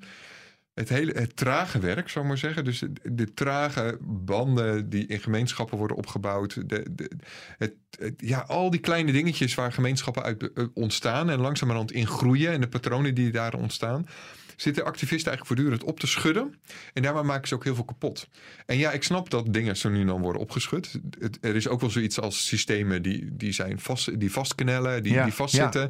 het 0.80 0.90
hele 0.90 1.12
het 1.12 1.36
trage 1.36 1.80
werk, 1.80 2.10
zou 2.10 2.26
ik 2.26 2.32
maar 2.32 2.40
zeggen. 2.40 2.64
Dus 2.64 2.84
de, 3.04 3.34
trage 3.34 3.98
banden 4.02 4.90
die 4.90 5.08
in 5.08 5.20
gemeenschappen 5.20 5.78
worden 5.78 5.98
opgebouwd. 5.98 6.70
De, 6.70 6.86
de, 6.96 7.12
het, 7.58 7.74
ja, 8.18 8.40
al 8.40 8.70
die 8.70 8.80
kleine 8.80 9.12
dingetjes 9.12 9.56
waar 9.56 9.72
gemeenschappen 9.72 10.24
uit 10.24 10.54
eh, 10.54 10.66
ontstaan 10.74 11.30
en 11.30 11.40
langzamerhand 11.40 11.92
in 11.92 12.08
groeien. 12.08 12.52
En 12.52 12.62
de 12.62 12.68
patronen 12.68 13.16
die 13.16 13.32
daar 13.32 13.54
ontstaan. 13.54 14.08
Zitten 14.56 14.86
activisten 14.86 15.32
eigenlijk 15.32 15.46
voortdurend 15.46 15.84
op 15.84 16.00
te 16.00 16.08
schudden. 16.08 16.56
En 16.94 17.02
daarmee 17.02 17.24
maken 17.24 17.48
ze 17.48 17.56
ook 17.56 17.64
heel 17.64 17.76
veel 17.76 17.86
kapot. 17.86 18.28
En 18.66 18.78
ja, 18.78 18.92
ik 18.92 19.04
snap 19.04 19.30
dat 19.30 19.54
dingen 19.54 19.78
zo 19.78 19.90
nu 19.90 20.06
dan 20.06 20.22
worden 20.22 20.42
opgeschud. 20.42 21.00
er 21.42 21.56
is 21.56 21.68
ook 21.68 21.82
wel 21.82 21.90
zoiets 21.90 22.20
als 22.20 22.48
systemen 22.48 23.02
die, 23.02 23.28
die, 23.32 23.52
zijn 23.52 23.80
vast, 23.80 24.20
die 24.20 24.32
vastknellen, 24.32 25.04
die, 25.04 25.24
die 25.24 25.34
vastzitten. 25.34 25.82
Ja. 25.82 25.90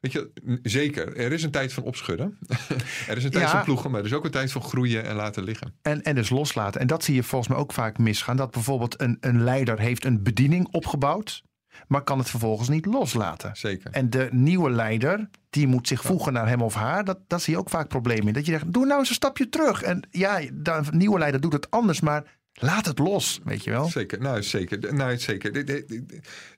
Weet 0.00 0.12
je, 0.12 0.30
zeker. 0.62 1.16
Er 1.16 1.32
is 1.32 1.42
een 1.42 1.50
tijd 1.50 1.72
van 1.72 1.82
opschudden. 1.82 2.38
er 3.08 3.16
is 3.16 3.24
een 3.24 3.30
tijd 3.30 3.50
van 3.50 3.64
ploegen, 3.64 3.90
maar 3.90 4.00
er 4.00 4.06
is 4.06 4.12
ook 4.12 4.24
een 4.24 4.30
tijd 4.30 4.52
van 4.52 4.62
groeien 4.62 5.04
en 5.04 5.14
laten 5.14 5.42
liggen. 5.42 5.74
En, 5.82 6.02
en 6.02 6.14
dus 6.14 6.28
loslaten. 6.28 6.80
En 6.80 6.86
dat 6.86 7.04
zie 7.04 7.14
je 7.14 7.22
volgens 7.22 7.50
mij 7.50 7.60
ook 7.60 7.72
vaak 7.72 7.98
misgaan. 7.98 8.36
Dat 8.36 8.50
bijvoorbeeld 8.50 9.00
een, 9.00 9.16
een 9.20 9.42
leider 9.44 9.78
heeft 9.78 10.04
een 10.04 10.22
bediening 10.22 10.68
opgebouwd 10.70 11.42
maar 11.88 12.02
kan 12.02 12.18
het 12.18 12.30
vervolgens 12.30 12.68
niet 12.68 12.86
loslaten. 12.86 13.50
Zeker. 13.56 13.90
En 13.90 14.10
de 14.10 14.28
nieuwe 14.30 14.70
leider, 14.70 15.28
die 15.50 15.66
moet 15.66 15.88
zich 15.88 16.02
voegen 16.02 16.32
naar 16.32 16.48
hem 16.48 16.62
of 16.62 16.74
haar. 16.74 17.04
Dat, 17.04 17.18
dat 17.26 17.42
zie 17.42 17.52
je 17.52 17.58
ook 17.58 17.70
vaak 17.70 17.88
problemen 17.88 18.26
in. 18.26 18.32
Dat 18.32 18.46
je 18.46 18.52
zegt, 18.52 18.72
doe 18.72 18.86
nou 18.86 18.98
eens 18.98 19.08
een 19.08 19.14
stapje 19.14 19.48
terug. 19.48 19.82
En 19.82 20.08
ja, 20.10 20.40
de 20.52 20.82
nieuwe 20.90 21.18
leider 21.18 21.40
doet 21.40 21.52
het 21.52 21.70
anders, 21.70 22.00
maar 22.00 22.38
Laat 22.60 22.86
het 22.86 22.98
los, 22.98 23.40
weet 23.44 23.64
je 23.64 23.70
wel. 23.70 23.88
Zeker, 23.88 24.20
nou 24.20 24.42
zeker. 24.42 24.94
Nou, 24.94 25.18
zeker. 25.18 25.52
Dit, 25.52 25.84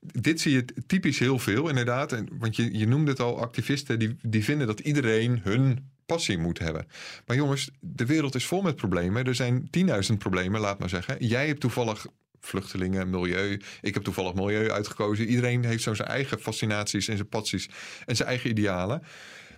dit, 0.01 0.41
zie 0.41 0.53
je 0.53 0.65
typisch 0.87 1.19
heel 1.19 1.39
veel, 1.39 1.69
inderdaad. 1.69 2.13
En, 2.13 2.29
want 2.39 2.57
je, 2.57 2.79
je 2.79 2.87
noemde 2.87 3.11
het 3.11 3.21
al, 3.21 3.41
activisten 3.41 3.99
die, 3.99 4.17
die 4.23 4.45
vinden 4.45 4.67
dat 4.67 4.81
iedereen 4.81 5.41
hun 5.43 5.91
passie 6.07 6.39
moet 6.39 6.59
hebben. 6.59 6.87
Maar 7.27 7.37
jongens, 7.37 7.71
de 7.81 8.07
wereld 8.07 8.35
is 8.35 8.47
vol 8.47 8.63
met 8.63 8.77
problemen. 8.77 9.25
Er 9.25 9.35
zijn 9.35 9.71
10.000 10.11 10.17
problemen, 10.19 10.61
laat 10.61 10.79
maar 10.79 10.89
zeggen. 10.89 11.27
Jij 11.27 11.47
hebt 11.47 11.61
toevallig 11.61 12.07
vluchtelingen, 12.41 13.11
milieu. 13.11 13.61
Ik 13.81 13.95
heb 13.95 14.03
toevallig 14.03 14.35
milieu 14.35 14.71
uitgekozen. 14.71 15.27
Iedereen 15.27 15.65
heeft 15.65 15.83
zo 15.83 15.95
zijn 15.95 16.09
eigen 16.09 16.41
fascinaties 16.41 17.09
en 17.09 17.17
zijn 17.17 17.29
passies 17.29 17.69
en 18.07 18.17
zijn 18.17 18.29
eigen 18.29 18.51
idealen. 18.51 19.03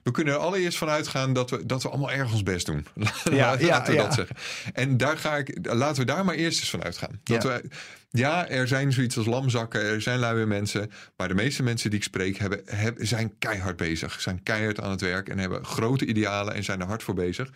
We 0.04 0.10
kunnen 0.10 0.34
er 0.34 0.40
allereerst 0.40 0.78
van 0.78 0.88
uitgaan 0.88 1.32
dat 1.32 1.50
we, 1.50 1.66
dat 1.66 1.82
we 1.82 1.88
allemaal 1.88 2.10
erg 2.12 2.32
ons 2.32 2.42
best 2.42 2.66
doen. 2.66 2.86
Ja, 2.94 3.04
Laten 3.30 3.66
ja, 3.66 3.84
we 3.84 3.92
ja. 3.92 4.02
dat 4.02 4.14
zeggen. 4.14 4.36
En 4.72 4.96
daar 4.96 5.18
ga 5.18 5.36
ik, 5.36 5.58
laten 5.62 6.06
we 6.06 6.12
daar 6.12 6.24
maar 6.24 6.34
eerst 6.34 6.58
eens 6.60 6.70
van 6.70 6.82
uitgaan. 6.82 7.20
Dat 7.22 7.42
Ja. 7.42 7.48
we, 7.48 7.68
ja, 8.10 8.48
er 8.48 8.68
zijn 8.68 8.92
zoiets 8.92 9.16
als 9.16 9.26
lamzakken, 9.26 9.82
er 9.82 10.02
zijn 10.02 10.18
luie 10.18 10.46
mensen. 10.46 10.90
Maar 11.16 11.28
de 11.28 11.34
meeste 11.34 11.62
mensen 11.62 11.90
die 11.90 11.98
ik 11.98 12.04
spreek 12.04 12.38
hebben, 12.38 12.60
hebben, 12.64 13.06
zijn 13.06 13.34
keihard 13.38 13.76
bezig. 13.76 14.20
Zijn 14.20 14.42
keihard 14.42 14.80
aan 14.80 14.90
het 14.90 15.00
werk 15.00 15.28
en 15.28 15.38
hebben 15.38 15.64
grote 15.64 16.06
idealen 16.06 16.54
en 16.54 16.64
zijn 16.64 16.80
er 16.80 16.86
hard 16.86 17.02
voor 17.02 17.14
bezig. 17.14 17.50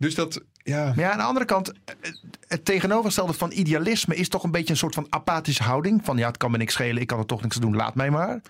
Dus 0.00 0.14
dat, 0.14 0.40
ja, 0.62 0.84
Maar 0.84 0.98
ja, 0.98 1.10
aan 1.10 1.18
de 1.18 1.24
andere 1.24 1.44
kant, 1.44 1.72
eh, 1.72 2.10
het 2.48 2.64
tegenovergestelde 2.64 3.32
van 3.32 3.50
idealisme 3.52 4.16
is 4.16 4.28
toch 4.28 4.42
een 4.42 4.50
beetje 4.50 4.70
een 4.70 4.76
soort 4.76 4.94
van 4.94 5.06
apathische 5.08 5.62
houding. 5.62 6.00
Van 6.04 6.16
ja, 6.16 6.26
het 6.26 6.36
kan 6.36 6.50
me 6.50 6.56
niks 6.56 6.72
schelen, 6.72 7.02
ik 7.02 7.06
kan 7.06 7.18
er 7.18 7.26
toch 7.26 7.42
niks 7.42 7.54
aan 7.54 7.62
doen, 7.62 7.76
laat 7.76 7.94
mij 7.94 8.10
maar. 8.10 8.40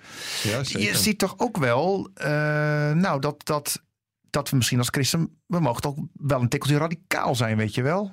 ja 0.42 0.64
zeker. 0.64 0.80
Je 0.80 0.96
ziet 0.96 1.18
toch 1.18 1.34
ook 1.36 1.56
wel, 1.56 2.10
eh, 2.14 2.30
nou, 2.92 3.20
dat, 3.20 3.46
dat, 3.46 3.82
dat 4.30 4.50
we 4.50 4.56
misschien 4.56 4.78
als 4.78 4.88
christen, 4.90 5.40
we 5.46 5.60
mogen 5.60 5.82
toch 5.82 5.94
wel 6.12 6.40
een 6.40 6.48
tikkeltje 6.48 6.78
radicaal 6.78 7.34
zijn, 7.34 7.56
weet 7.56 7.74
je 7.74 7.82
wel. 7.82 8.10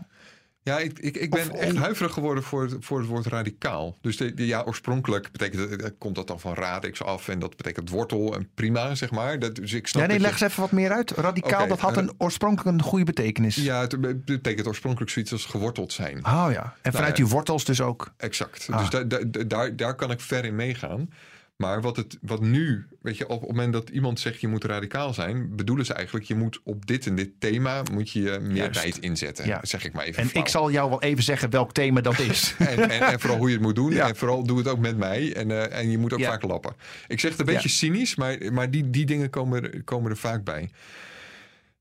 Ja, 0.68 0.80
ik, 0.80 1.00
ik, 1.00 1.16
ik 1.18 1.30
ben 1.30 1.52
Of- 1.52 1.60
echt 1.60 1.76
huiverig 1.76 2.14
geworden 2.14 2.44
voor 2.44 2.62
het, 2.64 2.76
voor 2.80 3.00
het 3.00 3.08
woord 3.08 3.26
radicaal. 3.26 3.98
Dus 4.02 4.18
de, 4.18 4.34
de- 4.34 4.46
ja, 4.46 4.64
oorspronkelijk 4.66 5.32
betekent 5.32 5.82
eh, 5.82 5.90
komt 5.98 6.16
dat 6.16 6.28
dan 6.28 6.40
van 6.40 6.54
radix 6.54 7.04
af 7.04 7.28
en 7.28 7.40
dat 7.40 7.58
betekent 7.58 7.90
wortel 7.90 8.36
en 8.36 8.50
prima, 8.54 8.96
zeg 8.96 9.12
maar. 9.12 9.40
Dat, 9.40 9.56
dus 9.56 9.74
ik 9.74 9.88
snap 9.88 10.02
Ja, 10.02 10.08
nee, 10.08 10.20
leg 10.20 10.28
je- 10.38 10.44
eens 10.44 10.52
even 10.52 10.62
wat 10.64 10.72
meer 10.72 10.92
uit. 10.92 11.12
Radicaal, 11.12 11.68
dat 11.68 11.80
had 11.80 11.98
eh, 11.98 12.04
een 12.04 12.12
oorspronkelijk 12.18 12.78
een 12.78 12.84
goede 12.84 13.06
betekenis. 13.06 13.56
Ja, 13.56 13.82
het 13.82 14.26
betekent 14.26 14.68
oorspronkelijk 14.68 15.12
zoiets 15.12 15.32
als 15.32 15.46
geworteld 15.46 15.94
zijn. 15.94 16.26
Oh 16.26 16.48
ja, 16.52 16.76
en 16.82 16.92
vanuit 16.92 17.18
ja. 17.18 17.24
die 17.24 17.34
wortels 17.34 17.66
dus 17.66 17.82
ook. 17.82 18.14
Exact. 18.18 18.68
Ah. 18.72 18.80
Dus 18.80 18.90
daar, 19.08 19.48
daar, 19.48 19.76
daar 19.76 19.96
kan 19.96 20.12
ik 20.12 20.22
ver 20.22 20.46
in 20.46 20.56
meegaan. 20.56 21.10
Maar 21.58 21.82
wat, 21.82 21.96
het, 21.96 22.18
wat 22.22 22.42
nu, 22.42 22.86
weet 23.02 23.18
je, 23.18 23.28
op 23.30 23.40
het 23.42 23.50
moment 23.50 23.74
dat 23.74 23.90
iemand 23.90 24.20
zegt 24.20 24.42
je 24.42 24.48
moet 24.48 24.64
radicaal 24.64 25.14
zijn, 25.14 25.56
bedoelen 25.56 25.86
ze 25.86 25.94
eigenlijk 25.94 26.26
je 26.26 26.36
moet 26.36 26.60
op 26.64 26.86
dit 26.86 27.06
en 27.08 27.16
dit 27.16 27.30
thema 27.40 27.82
moet 27.92 28.10
je 28.12 28.22
je 28.22 28.40
meer 28.42 28.56
Juist. 28.56 28.74
tijd 28.82 28.98
inzetten. 29.00 29.46
Ja. 29.48 29.60
Zeg 29.64 29.86
ik 29.86 29.94
maar 29.94 30.04
even. 30.06 30.22
En 30.24 30.30
flauw. 30.30 30.44
ik 30.44 30.50
zal 30.50 30.72
jou 30.72 30.90
wel 30.90 31.02
even 31.02 31.24
zeggen 31.24 31.50
welk 31.50 31.74
thema 31.74 32.02
dat 32.02 32.20
is. 32.20 32.54
En, 32.58 32.90
en, 32.90 33.02
en 33.02 33.20
vooral 33.20 33.38
hoe 33.38 33.48
je 33.48 33.54
het 33.54 33.64
moet 33.64 33.76
doen. 33.76 33.92
Ja. 33.92 34.08
En 34.08 34.16
vooral 34.16 34.44
doe 34.44 34.58
het 34.58 34.68
ook 34.68 34.80
met 34.80 34.98
mij. 34.98 35.34
En, 35.34 35.52
eh, 35.52 35.80
en 35.80 35.92
je 35.92 35.98
moet 35.98 36.14
ook 36.14 36.20
Ja. 36.20 36.30
vaak 36.30 36.42
lappen. 36.44 36.74
Ik 37.08 37.20
zeg 37.20 37.32
het 37.32 37.40
een 37.40 37.46
beetje 37.46 37.70
cynisch, 37.70 38.16
maar, 38.16 38.38
maar 38.54 38.72
die, 38.72 38.90
die 38.90 39.06
dingen 39.06 39.30
komen, 39.30 39.64
er- 39.64 39.84
komen 39.84 40.12
er 40.12 40.18
vaak 40.18 40.44
bij. 40.44 40.70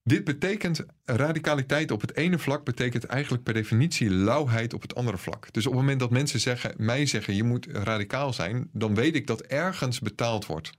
Dit 0.06 0.25
betekent 0.25 0.84
radicaliteit 1.04 1.90
op 1.90 2.00
het 2.00 2.16
ene 2.16 2.38
vlak 2.38 2.64
betekent 2.64 3.04
eigenlijk 3.04 3.42
per 3.42 3.54
definitie 3.54 4.10
lauwheid 4.10 4.75
op 4.75 4.82
het 4.82 4.94
andere 4.94 5.18
vlak. 5.18 5.52
Dus 5.52 5.66
op 5.66 5.72
het 5.72 5.80
moment 5.80 6.00
dat 6.00 6.10
mensen 6.10 6.40
zeggen, 6.40 6.75
mij 6.76 7.06
zeggen 7.06 7.34
je 7.34 7.42
moet 7.42 7.66
radicaal 7.72 8.32
zijn, 8.32 8.68
dan 8.72 8.94
weet 8.94 9.14
ik 9.14 9.26
dat 9.26 9.40
ergens 9.40 10.00
betaald 10.00 10.46
wordt. 10.46 10.72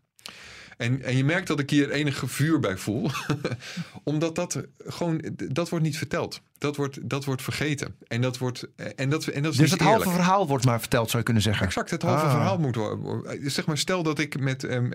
En, 0.77 1.03
en 1.03 1.17
je 1.17 1.24
merkt 1.24 1.48
dat 1.48 1.60
ik 1.60 1.69
hier 1.69 1.91
enige 1.91 2.27
vuur 2.27 2.60
bij 2.60 2.77
voel. 2.77 3.10
Omdat 4.03 4.36
dat 4.36 4.62
gewoon, 4.88 5.22
dat 5.51 5.69
wordt 5.69 5.86
niet 5.86 5.98
verteld. 5.98 6.41
Dat 6.57 6.75
wordt, 6.75 7.10
dat 7.10 7.25
wordt 7.25 7.41
vergeten. 7.41 7.96
En 8.07 8.22
dat, 8.22 8.38
wordt, 8.38 8.67
en 8.96 9.10
dat, 9.10 9.27
en 9.27 9.43
dat 9.43 9.51
is 9.51 9.57
Dus 9.57 9.72
het 9.72 9.79
halve 9.81 9.98
eerlijk. 10.00 10.15
verhaal 10.17 10.48
wordt 10.48 10.65
maar 10.65 10.79
verteld, 10.79 11.05
zou 11.05 11.17
je 11.17 11.24
kunnen 11.24 11.43
zeggen. 11.43 11.65
Exact, 11.65 11.89
het 11.89 12.01
halve 12.01 12.25
Ah. 12.25 12.31
verhaal 12.31 12.57
moet 12.60 12.75
worden. 12.75 13.51
Zeg 13.51 13.65
maar, 13.65 13.77
stel 13.77 14.03
dat 14.03 14.19
ik 14.19 14.39
met, 14.39 14.63
ehm, 14.63 14.89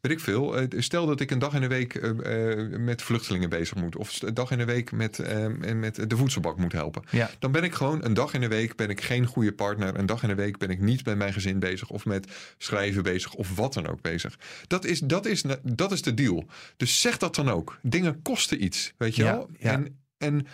weet 0.00 0.12
ik 0.12 0.20
veel, 0.20 0.56
eh, 0.56 0.66
stel 0.80 1.06
dat 1.06 1.20
ik 1.20 1.30
een 1.30 1.38
dag 1.38 1.54
in 1.54 1.60
de 1.60 1.66
week 1.66 1.94
eh, 1.94 2.52
eh, 2.52 2.78
met 2.80 3.02
vluchtelingen 3.02 3.48
bezig 3.48 3.76
moet. 3.76 3.96
Of 3.96 4.22
een 4.22 4.34
dag 4.34 4.50
in 4.50 4.58
de 4.58 4.64
week 4.64 4.92
met, 4.92 5.18
ehm, 5.18 5.78
met 5.78 6.10
de 6.10 6.16
voedselbak 6.16 6.56
moet 6.58 6.72
helpen. 6.72 7.02
Ja. 7.10 7.30
Dan 7.38 7.52
ben 7.52 7.64
ik 7.64 7.74
gewoon 7.74 8.04
een 8.04 8.14
dag 8.14 8.34
in 8.34 8.40
de 8.40 8.48
week 8.48 8.76
ben 8.76 8.88
ik 8.90 9.00
geen 9.00 9.26
goede 9.26 9.52
partner. 9.52 9.98
Een 9.98 10.06
dag 10.06 10.22
in 10.22 10.28
de 10.28 10.34
week 10.34 10.58
ben 10.58 10.70
ik 10.70 10.80
niet 10.80 11.04
met 11.04 11.16
mijn 11.16 11.32
gezin 11.32 11.58
bezig. 11.58 11.90
Of 11.90 12.04
met 12.04 12.26
schrijven 12.58 13.02
bezig. 13.02 13.34
Of 13.34 13.56
wat 13.56 13.74
dan 13.74 13.86
ook 13.88 14.00
bezig. 14.00 14.38
Dat 14.66 14.84
is, 14.84 15.00
dat 15.14 15.26
is, 15.26 15.44
dat 15.62 15.92
is 15.92 16.02
de 16.02 16.14
deal. 16.14 16.44
Dus 16.76 17.00
zeg 17.00 17.16
dat 17.16 17.34
dan 17.34 17.50
ook. 17.50 17.78
Dingen 17.82 18.22
kosten 18.22 18.64
iets, 18.64 18.92
weet 18.98 19.16
je 19.16 19.24
Ja, 19.24 19.32
wel? 19.32 19.48
ja. 19.58 19.72
En, 19.72 19.98
en 20.18 20.46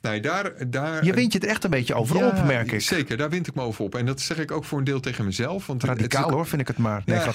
nou, 0.00 0.20
daar, 0.20 0.70
daar, 0.70 1.04
Je 1.04 1.12
wint 1.12 1.32
je 1.32 1.38
er 1.38 1.48
echt 1.48 1.64
een 1.64 1.70
beetje 1.70 1.94
over 1.94 2.16
Ja, 2.16 2.26
op, 2.28 2.44
merk 2.44 2.72
ik. 2.72 2.80
Zeker, 2.80 3.16
daar 3.16 3.30
wint 3.30 3.46
ik 3.46 3.54
me 3.54 3.62
over 3.62 3.84
op. 3.84 3.94
En 3.94 4.06
dat 4.06 4.20
zeg 4.20 4.38
ik 4.38 4.50
ook 4.50 4.64
voor 4.64 4.78
een 4.78 4.84
deel 4.84 5.00
tegen 5.00 5.24
mezelf. 5.24 5.66
Want 5.66 5.82
het 5.82 5.90
Radicaal 5.90 6.24
ook- 6.24 6.30
hoor, 6.30 6.46
vind 6.46 6.60
ik 6.60 6.66
het 6.68 6.78
maar. 6.78 7.02
Nee, 7.04 7.16
Ja. 7.18 7.24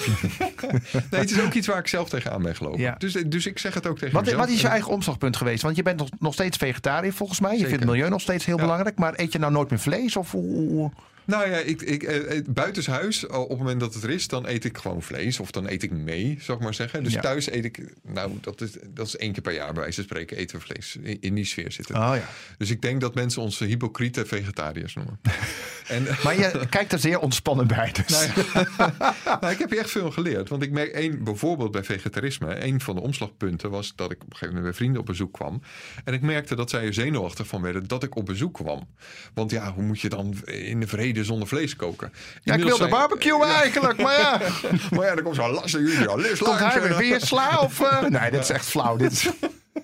Nee, 1.12 1.20
het 1.22 1.32
is 1.32 1.42
ook 1.42 1.54
iets 1.54 1.68
waar 1.68 1.78
ik 1.78 1.88
zelf 1.88 2.10
tegenaan 2.10 2.42
ben 2.42 2.56
gelopen. 2.56 2.80
Ja. 2.80 2.96
Dus, 2.98 3.14
dus 3.14 3.46
ik 3.46 3.60
zeg 3.60 3.74
het 3.74 3.88
ook 3.88 3.98
tegen 3.98 4.14
Wat, 4.14 4.24
mezelf. 4.24 4.42
wat 4.42 4.50
is 4.50 4.60
je 4.60 4.66
En- 4.66 4.72
eigen 4.72 4.92
omslagpunt 4.92 5.38
geweest? 5.38 5.62
Want 5.62 5.76
je 5.76 5.84
bent 5.84 5.98
nog, 6.00 6.10
nog 6.20 6.34
steeds 6.34 6.58
vegetariër 6.58 7.14
volgens 7.14 7.40
mij. 7.40 7.52
Je 7.52 7.56
Zeker. 7.58 7.70
vindt 7.72 7.84
het 7.86 7.94
milieu 7.94 8.10
nog 8.12 8.22
steeds 8.22 8.46
heel 8.46 8.58
belangrijk. 8.58 8.98
Maar 8.98 9.14
eet 9.16 9.32
je 9.34 9.40
nou 9.40 9.52
nooit 9.52 9.70
meer 9.70 9.80
vlees? 9.80 10.16
Of 10.16 10.36
Nou 11.26 11.50
ja, 11.50 11.58
ik, 11.58 11.82
ik, 11.82 12.04
eh, 12.04 12.38
eh, 12.38 12.46
buitenshuis, 12.50 13.28
op 13.28 13.50
het 13.50 13.58
moment 13.58 13.80
dat 13.80 13.94
het 13.94 14.04
er 14.04 14.10
is, 14.10 14.28
dan 14.28 14.48
eet 14.48 14.66
ik 14.66 14.78
gewoon 14.78 15.02
vlees. 15.02 15.40
Of 15.40 15.52
dan 15.52 15.68
eet 15.68 15.84
ik 15.84 15.92
mee, 15.92 16.38
zou 16.42 16.58
ik 16.58 16.64
maar 16.64 16.74
zeggen. 16.74 17.04
Dus 17.04 17.14
Ja. 17.14 17.22
thuis 17.22 17.52
eet 17.52 17.66
ik, 17.66 17.94
nou, 18.04 18.32
dat 18.42 18.62
is, 18.62 18.72
dat 18.88 19.08
is 19.08 19.18
één 19.18 19.32
keer 19.34 19.42
per 19.42 19.54
jaar 19.54 19.74
bij 19.74 19.82
wijze 19.82 19.96
van 19.96 20.04
spreken, 20.04 20.38
eten 20.38 20.58
we 20.58 20.64
vlees. 20.66 20.96
In, 21.02 21.22
in 21.22 21.36
die 21.36 21.46
sfeer 21.46 21.72
zitten. 21.72 21.96
Oh 21.96 22.16
ja. 22.16 22.30
Dus 22.58 22.70
ik 22.70 22.82
denk 22.82 23.02
dat 23.02 23.16
mensen 23.16 23.42
ons 23.42 23.60
hypocriete 23.60 24.26
vegetariërs 24.26 24.94
noemen. 24.94 25.20
en, 25.88 26.08
Maar 26.24 26.40
je 26.40 26.66
kijkt 26.70 26.92
er 26.94 27.00
zeer 27.00 27.20
ontspannen 27.20 27.68
bij. 27.68 27.92
Dus. 27.92 28.08
Nou 28.08 28.28
ja. 28.54 28.94
nou, 29.42 29.54
ik 29.54 29.60
heb 29.60 29.70
hier 29.70 29.80
echt 29.80 29.92
veel 29.92 30.12
geleerd. 30.12 30.50
Want 30.50 30.64
ik 30.64 30.72
merk 30.72 30.92
één, 30.92 31.24
bijvoorbeeld 31.24 31.72
bij 31.72 31.84
vegetarisme, 31.84 32.66
een 32.66 32.82
van 32.82 32.96
de 32.96 33.02
omslagpunten 33.02 33.70
was 33.70 33.94
dat 33.96 34.12
ik 34.12 34.18
op 34.18 34.24
een 34.24 34.32
gegeven 34.32 34.48
moment 34.56 34.66
bij 34.66 34.74
vrienden 34.74 35.00
op 35.02 35.06
bezoek 35.06 35.34
kwam. 35.34 35.62
En 36.04 36.14
ik 36.14 36.22
merkte 36.22 36.56
dat 36.56 36.70
zij 36.70 36.86
er 36.86 36.94
zenuwachtig 36.94 37.48
van 37.48 37.62
werden 37.62 37.88
dat 37.88 38.04
ik 38.04 38.16
op 38.16 38.26
bezoek 38.26 38.54
kwam. 38.54 38.88
Want 39.34 39.52
ja, 39.52 39.74
hoe 39.74 39.84
moet 39.84 40.00
je 40.00 40.10
dan 40.10 40.36
in 40.46 40.80
de 40.80 40.88
vrede 41.12 41.26
zonder 41.26 41.48
vlees 41.48 41.76
koken? 41.76 42.14
ja, 42.44 42.54
ik 42.54 42.64
wil 42.64 42.78
de 42.78 42.88
barbecue 42.88 43.46
eigenlijk. 43.46 44.02
Maar 44.02 44.20
ja, 44.20 44.42
Maar 44.96 45.06
ja, 45.06 45.16
dan 45.16 45.24
komt 45.24 45.36
zo'n 45.36 45.52
lastige 45.52 45.94
idealist 45.94 46.44
komt 46.44 46.60
langs 46.60 46.76
hij 46.76 46.96
weer 46.96 47.20
sla? 47.20 47.60
Of, 47.60 47.80
eh? 47.82 48.02
Nee, 48.20 48.32
dit 48.32 48.42
is 48.42 48.50
echt 48.50 48.66
flauw. 48.66 48.96
Dit 48.96 49.12
is... 49.12 49.30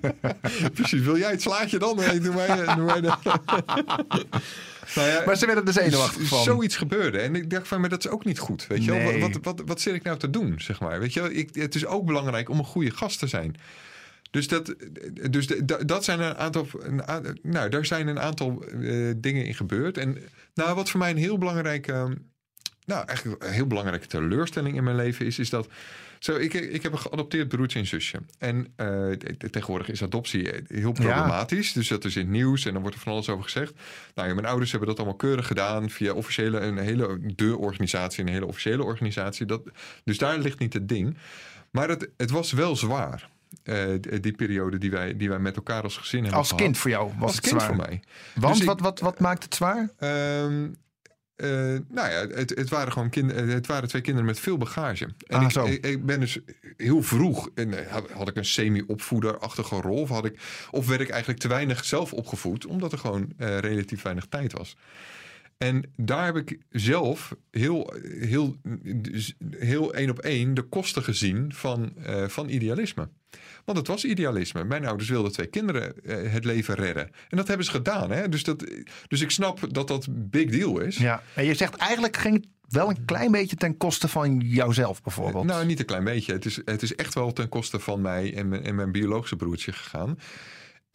Precies, 0.74 1.02
wil 1.02 1.18
jij 1.18 1.32
het 1.32 1.42
slaatje 1.42 1.80
dan? 1.80 1.96
Nee, 1.96 2.20
doe 2.20 2.34
mij, 2.34 2.76
doe 2.76 2.86
mij 2.86 3.02
dat. 3.02 3.20
Nou 4.96 5.08
ja, 5.08 5.24
Maar 5.26 5.36
ze 5.36 5.46
werden 5.46 5.66
er 5.66 5.74
zenuwachtig 5.74 6.28
van. 6.28 6.44
Zoiets 6.44 6.76
gebeurde. 6.76 7.20
En 7.20 7.36
ik 7.36 7.50
dacht 7.50 7.68
van, 7.68 7.80
maar 7.80 7.90
dat 7.90 8.06
is 8.06 8.12
ook 8.12 8.26
niet 8.26 8.40
goed. 8.40 8.68
Weet 8.68 8.84
je 8.86 8.92
wel? 8.92 9.00
Nee. 9.00 9.22
Wat, 9.22 9.32
wat, 9.32 9.44
wat, 9.44 9.62
wat 9.68 9.82
zit 9.82 9.94
ik 9.94 10.04
nou 10.04 10.18
te 10.18 10.30
doen, 10.30 10.56
zeg 10.58 10.80
maar? 10.80 11.00
Weet 11.00 11.14
je 11.14 11.22
wel? 11.22 11.30
Ik, 11.32 11.50
het 11.54 11.76
is 11.76 11.86
ook 11.86 12.06
belangrijk 12.06 12.50
om 12.50 12.58
een 12.58 12.66
goede 12.66 12.92
gast 12.92 13.20
te 13.20 13.28
zijn. 13.28 13.56
Dus, 14.32 14.48
dat, 14.48 14.76
dus 15.32 15.48
de- 15.48 15.86
dat 15.86 16.04
zijn 16.04 16.20
een 16.20 16.36
aantal. 16.36 16.68
Een, 16.80 17.02
nou, 17.42 17.70
daar 17.70 17.86
zijn 17.86 18.08
een 18.08 18.20
aantal 18.20 18.64
eh, 18.64 19.14
dingen 19.18 19.46
in 19.46 19.56
gebeurd. 19.56 19.98
En 19.98 20.18
nou, 20.54 20.76
wat 20.76 20.90
voor 20.90 21.00
mij 21.00 21.10
een 21.10 21.18
heel 21.18 21.38
belangrijke. 21.38 22.18
Nou, 22.86 23.06
eigenlijk 23.08 23.44
een 23.44 23.52
heel 23.52 23.68
belangrijke 23.68 24.08
teleurstelling 24.08 24.76
in 24.76 24.84
mijn 24.84 24.96
leven 24.96 25.26
is, 25.26 25.40
is 25.40 25.50
dat. 25.50 25.68
Zo, 26.20 26.36
ik, 26.36 26.54
ik 26.54 26.84
heb 26.84 26.92
een 26.92 27.00
geadopteerd 27.00 27.48
broertje 27.48 27.80
en 27.80 27.86
zusje. 27.86 28.18
En 28.40 28.68
eh, 28.76 28.88
te- 29.12 29.50
tegenwoordig 29.50 29.90
is 29.90 30.04
adoptie 30.04 30.50
heel 30.68 30.92
problematisch. 30.92 31.74
Dus 31.74 31.88
dat 31.88 32.06
is 32.06 32.16
in 32.16 32.22
het 32.22 32.30
nieuws 32.32 32.66
en 32.66 32.72
dan 32.74 32.82
wordt 32.82 32.98
er 32.98 33.04
van 33.04 33.12
alles 33.14 33.30
over 33.30 33.44
gezegd. 33.44 33.74
Nou 34.16 34.28
ja, 34.28 34.34
mijn 34.34 34.46
ouders 34.48 34.72
hebben 34.72 34.90
dat 34.90 34.98
allemaal 34.98 35.16
keurig 35.18 35.48
gedaan 35.48 35.90
via 35.90 36.14
officiële, 36.14 36.60
een 36.60 36.78
hele 36.78 37.20
de 37.36 37.58
organisatie, 37.58 38.24
een 38.24 38.32
hele 38.32 38.46
officiële 38.46 38.84
organisatie. 38.84 39.46
Dat, 39.46 39.62
dus 40.04 40.18
daar 40.18 40.38
ligt 40.38 40.60
niet 40.60 40.74
het 40.74 40.88
ding. 40.90 41.18
Maar 41.72 41.90
het, 41.90 42.10
het 42.18 42.30
was 42.30 42.52
wel 42.52 42.76
zwaar. 42.76 43.30
Eh, 43.64 43.86
die, 44.22 44.32
periode 44.36 44.78
die 44.78 44.92
wij, 44.92 45.18
die 45.18 45.30
wij 45.30 45.40
met 45.40 45.56
elkaar 45.56 45.84
als 45.84 45.98
gezin 45.98 46.20
hebben 46.22 46.38
Als 46.40 46.48
gehad. 46.48 46.64
kind 46.64 46.78
voor 46.78 46.90
jou 46.90 47.12
was 47.18 47.22
Als 47.22 47.36
het 47.36 47.46
kind 47.46 47.62
zwaar. 47.62 47.76
voor 47.76 47.86
mij. 47.86 48.02
Want 48.36 48.56
Dus 48.58 48.66
wat, 48.66 48.80
wat, 48.80 49.00
wat 49.00 49.20
maakt 49.20 49.44
het 49.44 49.56
zwaar? 49.56 49.90
Ehm, 49.98 50.68
eh, 51.36 51.50
nou 51.88 52.10
ja, 52.12 52.28
het, 52.28 52.50
het 52.50 52.70
waren 52.70 52.92
gewoon 52.92 53.10
kinderen. 53.10 53.48
Het 53.48 53.68
waren 53.68 53.90
twee 53.90 54.02
kinderen 54.02 54.28
met 54.28 54.40
veel 54.40 54.58
bagage. 54.58 55.06
En 55.28 55.38
Ah, 55.40 55.44
ik, 55.68 55.74
ik, 55.74 55.86
ik 55.86 56.06
ben 56.06 56.20
dus 56.20 56.40
heel 56.78 57.04
vroeg. 57.04 57.50
En 57.56 57.74
eh, 57.86 57.92
had, 57.92 58.12
had 58.12 58.28
ik 58.28 58.36
een 58.36 58.46
semi-opvoederachtige 58.46 59.76
rol? 59.82 60.02
Of, 60.02 60.10
had 60.10 60.26
ik, 60.26 60.40
of 60.72 60.88
werd 60.88 61.02
ik 61.02 61.10
eigenlijk 61.10 61.40
te 61.40 61.48
weinig 61.48 61.86
zelf 61.86 62.14
opgevoed, 62.14 62.66
omdat 62.66 62.92
er 62.92 62.98
gewoon 62.98 63.32
eh, 63.38 63.58
relatief 63.58 64.02
weinig 64.02 64.26
tijd 64.30 64.54
was. 64.54 64.78
En 65.58 65.94
daar 65.96 66.26
heb 66.26 66.36
ik 66.36 66.60
zelf 66.70 67.36
heel, 67.52 67.94
heel, 68.20 68.56
heel 69.50 69.94
één 69.94 70.10
op 70.10 70.20
één 70.20 70.54
de 70.54 70.62
kosten 70.62 71.04
gezien 71.04 71.54
van, 71.54 71.94
eh, 72.04 72.28
van 72.28 72.50
idealisme. 72.50 73.10
Want 73.66 73.78
het 73.78 73.88
was 73.88 74.06
idealisme. 74.06 74.64
Mijn 74.64 74.86
ouders 74.86 75.10
wilden 75.10 75.32
twee 75.32 75.48
kinderen 75.48 76.04
eh, 76.04 76.32
het 76.32 76.46
leven 76.46 76.76
redden. 76.76 77.10
En 77.30 77.38
dat 77.38 77.48
hebben 77.48 77.66
ze 77.66 77.72
gedaan. 77.72 78.12
Hè? 78.12 78.30
Dus, 78.30 78.44
dat, 78.44 78.64
dus 79.08 79.22
ik 79.22 79.32
snap 79.32 79.74
dat 79.74 79.88
dat 79.88 80.08
big 80.10 80.50
deal 80.50 80.80
is. 80.80 80.98
Ja. 80.98 81.24
En 81.34 81.46
je 81.46 81.54
zegt 81.54 81.76
eigenlijk 81.76 82.18
ging 82.18 82.34
het 82.34 82.48
wel 82.68 82.90
een 82.90 83.06
klein 83.06 83.32
beetje 83.32 83.56
ten 83.56 83.78
koste 83.78 84.08
van 84.08 84.40
jouzelf 84.40 85.02
bijvoorbeeld. 85.02 85.46
Nou, 85.46 85.66
niet 85.66 85.80
een 85.80 85.86
klein 85.86 86.04
beetje. 86.04 86.34
Het 86.34 86.46
is, 86.46 86.62
het 86.66 86.82
is 86.82 86.96
echt 86.96 87.14
wel 87.14 87.34
ten 87.34 87.50
koste 87.50 87.80
van 87.80 88.02
mij 88.02 88.36
en 88.36 88.48
mijn, 88.48 88.64
en 88.64 88.76
mijn 88.76 88.92
biologische 88.92 89.36
broertje 89.36 89.72
gegaan. 89.72 90.18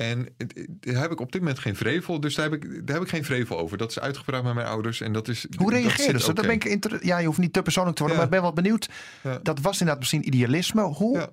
En 0.02 0.28
daar 0.68 1.02
heb 1.02 1.10
ik 1.10 1.20
op 1.20 1.32
dit 1.32 1.40
moment 1.40 1.58
geen 1.58 1.76
vrevel. 1.76 2.20
Dus 2.20 2.34
daar 2.34 2.50
heb, 2.50 2.64
ik, 2.64 2.86
daar 2.86 2.94
heb 2.96 3.04
ik 3.04 3.10
geen 3.10 3.24
vrevel 3.24 3.58
over. 3.58 3.78
Dat 3.78 3.90
is 3.90 4.00
uitgepraat 4.00 4.42
met 4.44 4.54
mijn 4.54 4.66
ouders. 4.66 5.00
En 5.00 5.12
dat 5.12 5.28
is, 5.28 5.46
Hoe 5.56 5.72
zit 5.90 6.00
ze? 6.00 6.12
Dat 6.12 6.28
oké. 6.28 6.40
ben 6.42 6.50
ik 6.50 6.64
inter- 6.64 7.06
ja, 7.06 7.18
je 7.18 7.26
hoeft 7.26 7.38
niet 7.38 7.52
te 7.52 7.62
persoonlijk 7.62 7.96
te 7.96 8.02
worden, 8.02 8.20
Ja. 8.20 8.26
maar 8.28 8.38
ik 8.38 8.42
ben 8.42 8.52
wel 8.52 8.62
benieuwd. 8.62 8.88
Ja. 9.22 9.38
Dat 9.42 9.60
was 9.60 9.72
inderdaad 9.72 9.98
misschien 9.98 10.26
idealisme. 10.26 10.82
Hoe, 10.82 11.18
Ja. 11.18 11.30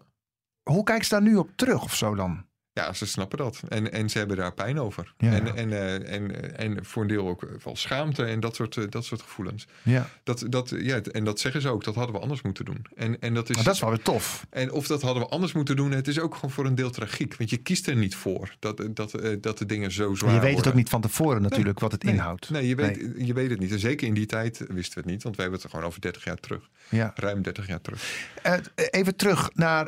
hoe 0.64 0.84
kijken 0.84 1.06
ze 1.06 1.10
daar 1.12 1.22
nu 1.22 1.36
op 1.36 1.50
terug 1.56 1.84
of 1.84 1.96
zo 1.96 2.16
dan? 2.16 2.46
Ja, 2.80 2.94
ze 2.94 3.06
snappen 3.06 3.38
dat. 3.38 3.62
En, 3.70 3.92
en 3.92 4.10
ze 4.10 4.18
hebben 4.18 4.38
daar 4.38 4.54
pijn 4.54 4.80
over. 4.80 5.14
Ja. 5.18 5.32
En, 5.32 5.56
en, 5.56 5.72
eh, 5.72 6.14
en, 6.16 6.56
eh, 6.56 6.66
en 6.66 6.86
voor 6.86 7.02
een 7.02 7.08
deel 7.08 7.28
ook 7.28 7.48
wel 7.64 7.76
schaamte 7.76 8.24
en 8.26 8.40
dat 8.40 8.56
soort, 8.56 8.78
eh, 8.78 8.84
dat 8.90 9.06
soort 9.06 9.22
gevoelens. 9.22 9.68
Ja. 9.84 10.10
Dat, 10.24 10.46
dat, 10.50 10.74
ja, 10.78 11.02
en 11.02 11.24
dat 11.24 11.40
zeggen 11.40 11.62
ze 11.62 11.70
ook. 11.70 11.84
Dat 11.84 11.96
hadden 11.96 12.16
we 12.16 12.22
anders 12.22 12.42
moeten 12.42 12.66
doen. 12.66 12.86
En, 12.96 13.20
en, 13.20 13.34
dat 13.34 13.50
is, 13.50 13.56
Maar 13.56 13.66
dat 13.66 13.74
is 13.74 13.80
wel 13.80 13.90
weer 13.90 14.02
tof. 14.02 14.46
en 14.50 14.72
of 14.72 14.88
dat 14.88 15.02
hadden 15.02 15.24
we 15.24 15.30
anders 15.30 15.54
moeten 15.54 15.76
doen. 15.76 15.92
Het 15.92 16.08
is 16.08 16.20
ook 16.20 16.36
gewoon 16.36 16.52
voor 16.52 16.66
een 16.66 16.76
deel 16.76 16.90
tragiek. 16.90 17.36
Want 17.38 17.50
je 17.50 17.58
kiest 17.58 17.88
er 17.88 17.96
niet 17.96 18.16
voor 18.16 18.56
dat, 18.60 18.88
dat, 18.94 19.14
eh, 19.14 19.38
dat 19.42 19.58
de 19.58 19.66
dingen 19.66 19.92
zo 19.92 20.16
zwaar 20.16 20.34
je 20.34 20.40
weet 20.40 20.44
het 20.44 20.54
worden. 20.54 20.72
ook 20.72 20.78
niet 20.78 20.90
van 20.90 21.02
tevoren 21.02 21.42
natuurlijk 21.42 21.80
wat 21.80 21.92
het 21.92 22.04
Nee, 22.04 22.14
inhoudt. 22.14 22.50
Nee, 22.50 22.68
je 22.68 22.76
weet, 22.76 23.10
je 23.18 23.34
weet 23.34 23.50
het 23.50 23.60
niet. 23.60 23.72
En 23.72 23.80
zeker 23.80 24.08
in 24.08 24.14
die 24.14 24.26
tijd 24.26 24.58
wisten 24.68 24.94
we 24.94 25.02
het 25.02 25.10
niet. 25.10 25.24
Want 25.24 25.36
we 25.36 25.42
hebben 25.42 25.60
het 25.60 25.64
er 25.64 25.74
gewoon 25.76 25.90
over 25.90 26.02
30 26.02 26.24
jaar 26.24 26.38
terug. 26.38 26.70
Ja. 26.90 27.12
Ruim 27.16 27.42
30 27.42 27.68
jaar 27.68 27.82
terug. 27.82 28.28
Eh, 28.42 28.54
even 28.76 29.16
terug 29.16 29.50
naar, 29.54 29.88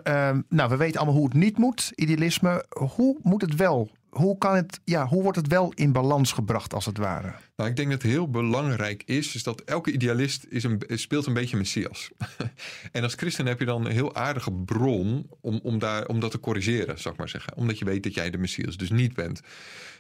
nou 0.50 0.70
we 0.70 0.76
weten 0.76 1.00
allemaal 1.00 1.16
hoe 1.20 1.26
het 1.26 1.38
niet 1.38 1.58
moet, 1.58 1.92
idealisme. 1.96 2.66
Hoe 2.88 3.18
moet 3.24 3.42
het 3.42 3.56
wel? 3.56 3.92
Hoe, 4.10 4.38
kan 4.38 4.56
het, 4.56 4.80
ja, 4.84 5.08
hoe 5.08 5.24
wordt 5.24 5.38
het 5.38 5.48
wel 5.48 5.72
in 5.76 5.92
balans 5.92 6.32
gebracht 6.32 6.74
als 6.74 6.86
het 6.86 6.98
ware? 6.98 7.34
Nou, 7.56 7.70
ik 7.70 7.76
denk 7.76 7.90
dat 7.90 8.02
het 8.02 8.12
heel 8.12 8.30
belangrijk 8.30 9.04
is, 9.06 9.36
is 9.36 9.44
dat 9.44 9.62
elke 9.62 9.92
idealist 9.92 10.46
is 10.50 10.64
een, 10.64 10.82
speelt 10.88 11.26
een 11.26 11.34
beetje 11.34 11.58
Messias. 11.58 12.10
en 12.92 13.04
als 13.04 13.14
christen 13.14 13.46
heb 13.46 13.60
je 13.60 13.66
dan 13.66 13.86
een 13.86 13.92
heel 13.92 14.16
aardige 14.16 14.52
bron 14.52 15.30
om, 15.42 15.60
om, 15.64 15.80
daar, 15.80 16.08
om 16.08 16.20
dat 16.20 16.32
te 16.32 16.40
corrigeren, 16.40 17.00
zou 17.00 17.14
ik 17.14 17.20
maar 17.20 17.30
zeggen. 17.30 17.56
Omdat 17.56 17.80
je 17.80 17.86
weet 17.86 18.04
dat 18.04 18.14
jij 18.14 18.30
de 18.30 18.38
Messias 18.38 18.78
dus 18.78 18.90
niet 18.90 19.14
bent. 19.14 19.42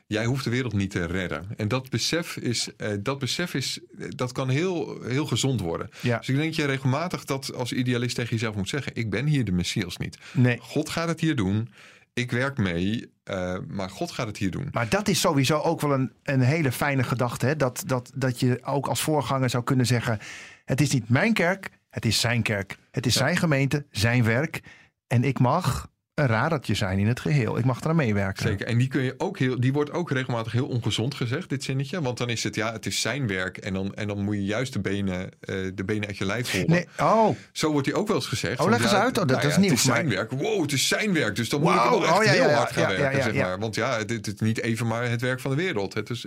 Jij 0.07 0.25
hoeft 0.25 0.43
de 0.43 0.50
wereld 0.50 0.73
niet 0.73 0.91
te 0.91 1.05
redden. 1.05 1.45
En 1.57 1.67
dat 1.67 1.89
besef, 1.89 2.38
is, 2.38 2.69
eh, 2.77 2.91
dat, 3.00 3.19
besef 3.19 3.53
is, 3.53 3.79
eh, 4.00 4.07
dat 4.09 4.31
kan 4.31 4.50
heel, 4.50 5.01
heel 5.03 5.25
gezond 5.25 5.61
worden. 5.61 5.89
Ja. 6.01 6.17
Dus 6.17 6.29
ik 6.29 6.35
denk 6.35 6.47
dat 6.47 6.55
je 6.55 6.65
regelmatig 6.65 7.25
dat 7.25 7.53
als 7.53 7.73
idealist 7.73 8.15
tegen 8.15 8.31
jezelf 8.31 8.55
moet 8.55 8.69
zeggen. 8.69 8.91
Ik 8.95 9.09
ben 9.09 9.25
hier 9.25 9.45
de 9.45 9.51
Messias 9.51 9.97
niet. 9.97 10.17
Nee. 10.31 10.57
God 10.59 10.89
gaat 10.89 11.07
het 11.07 11.19
hier 11.19 11.35
doen. 11.35 11.69
Ik 12.13 12.32
werk 12.32 12.58
mee, 12.58 13.13
eh, 13.24 13.58
maar 13.68 13.89
God 13.89 14.12
gaat 14.12 14.27
het 14.27 14.38
hier 14.38 14.51
doen. 14.51 14.68
Maar 14.72 14.89
dat 14.89 15.08
is 15.08 15.20
sowieso 15.20 15.60
ook 15.60 15.82
wel 15.82 15.94
een, 15.94 16.12
een 16.24 16.41
hele 16.41 16.72
fijne 16.72 17.03
gedachte. 17.03 17.46
Hè? 17.46 17.56
Dat, 17.56 17.84
dat, 17.86 18.12
dat 18.15 18.39
je 18.39 18.60
ook 18.63 18.88
als 18.88 19.01
voorganger 19.01 19.50
zou 19.50 19.63
kunnen 19.63 19.86
zeggen: 19.86 20.20
Het 20.65 20.82
is 20.82 20.91
niet 20.91 21.10
mijn 21.10 21.34
kerk, 21.34 21.70
het 21.89 22.06
is 22.06 22.20
zijn 22.20 22.41
kerk. 22.41 22.77
Het 22.91 23.06
is 23.06 23.13
zijn 23.13 23.38
gemeente, 23.38 23.86
zijn 23.91 24.24
werk. 24.24 24.62
En 25.08 25.24
ik 25.24 25.39
mag 25.39 25.90
een 26.15 26.27
radertje 26.27 26.74
zijn 26.74 27.00
in 27.00 27.08
het 27.08 27.20
geheel. 27.20 27.58
Ik 27.58 27.65
mag 27.65 27.82
eraan 27.82 27.96
meewerken. 27.96 28.48
Zeker. 28.48 28.68
En 28.68 28.77
die, 28.77 28.88
kun 28.88 29.01
je 29.01 29.13
ook 29.18 29.39
heel, 29.39 29.60
die 29.60 29.74
wordt 29.74 29.91
ook 29.91 30.12
regelmatig 30.12 30.51
heel 30.51 30.68
ongezond 30.68 31.15
gezegd, 31.15 31.50
dit 31.50 31.63
zinnetje. 31.63 32.01
Want 32.01 32.18
dan 32.18 32.30
is 32.30 32.44
het, 32.44 32.56
ja, 32.56 32.72
het 32.72 32.86
is 32.86 33.01
zijn 33.01 33.27
werk. 33.27 33.58
En 33.58 33.74
dan, 33.74 33.94
en 33.96 34.08
dan 34.08 34.24
moet 34.24 34.36
je 34.36 34.46
juist 34.46 34.74
de 34.74 34.80
benen, 34.80 35.30
eh, 35.39 35.56
de 35.75 35.84
benen 35.86 36.08
uit 36.08 36.18
je 36.18 36.25
lijf 36.25 36.51
hollen. 36.51 36.70
Nee, 36.70 36.88
oh, 37.00 37.36
Zo 37.51 37.72
wordt 37.72 37.86
die 37.88 37.96
ook 37.96 38.08
wel 38.08 38.15
eens 38.15 38.27
gezegd. 38.27 38.60
Oh, 38.60 38.70
leg 38.70 38.82
eens 38.82 38.91
ja, 38.91 39.01
uit. 39.01 39.18
Oh, 39.20 39.27
dat- 39.27 39.38
nou 39.38 39.48
is 39.50 39.58
nieuw 39.58 39.70
Het 39.70 39.77
is 39.77 39.84
zijn 39.84 40.10
werk. 40.10 40.32
Wow, 40.32 40.62
het 40.62 40.72
is 40.72 40.88
zijn 40.88 41.13
werk. 41.13 41.36
Dus 41.36 41.50
dan 41.50 41.62
moet 41.62 41.74
ik 41.74 41.82
wel 41.89 42.03
echt 42.06 42.18
Oh, 42.18 42.24
ja, 42.24 42.32
heel 42.32 42.50
ja, 42.50 42.56
hard 42.56 42.72
gaan 42.72 42.96
werken, 42.98 43.24
zeg 43.24 43.34
maar. 43.34 43.60
Want 43.60 43.75
ja, 43.75 44.03
dit 44.03 44.27
is 44.27 44.34
niet 44.39 44.62
even 44.62 44.88
maar 44.88 45.10
het 45.10 45.22
werk 45.22 45.39
van 45.39 45.51
de 45.51 45.58
wereld. 45.58 45.94
Het 45.94 46.10
is, 46.10 46.25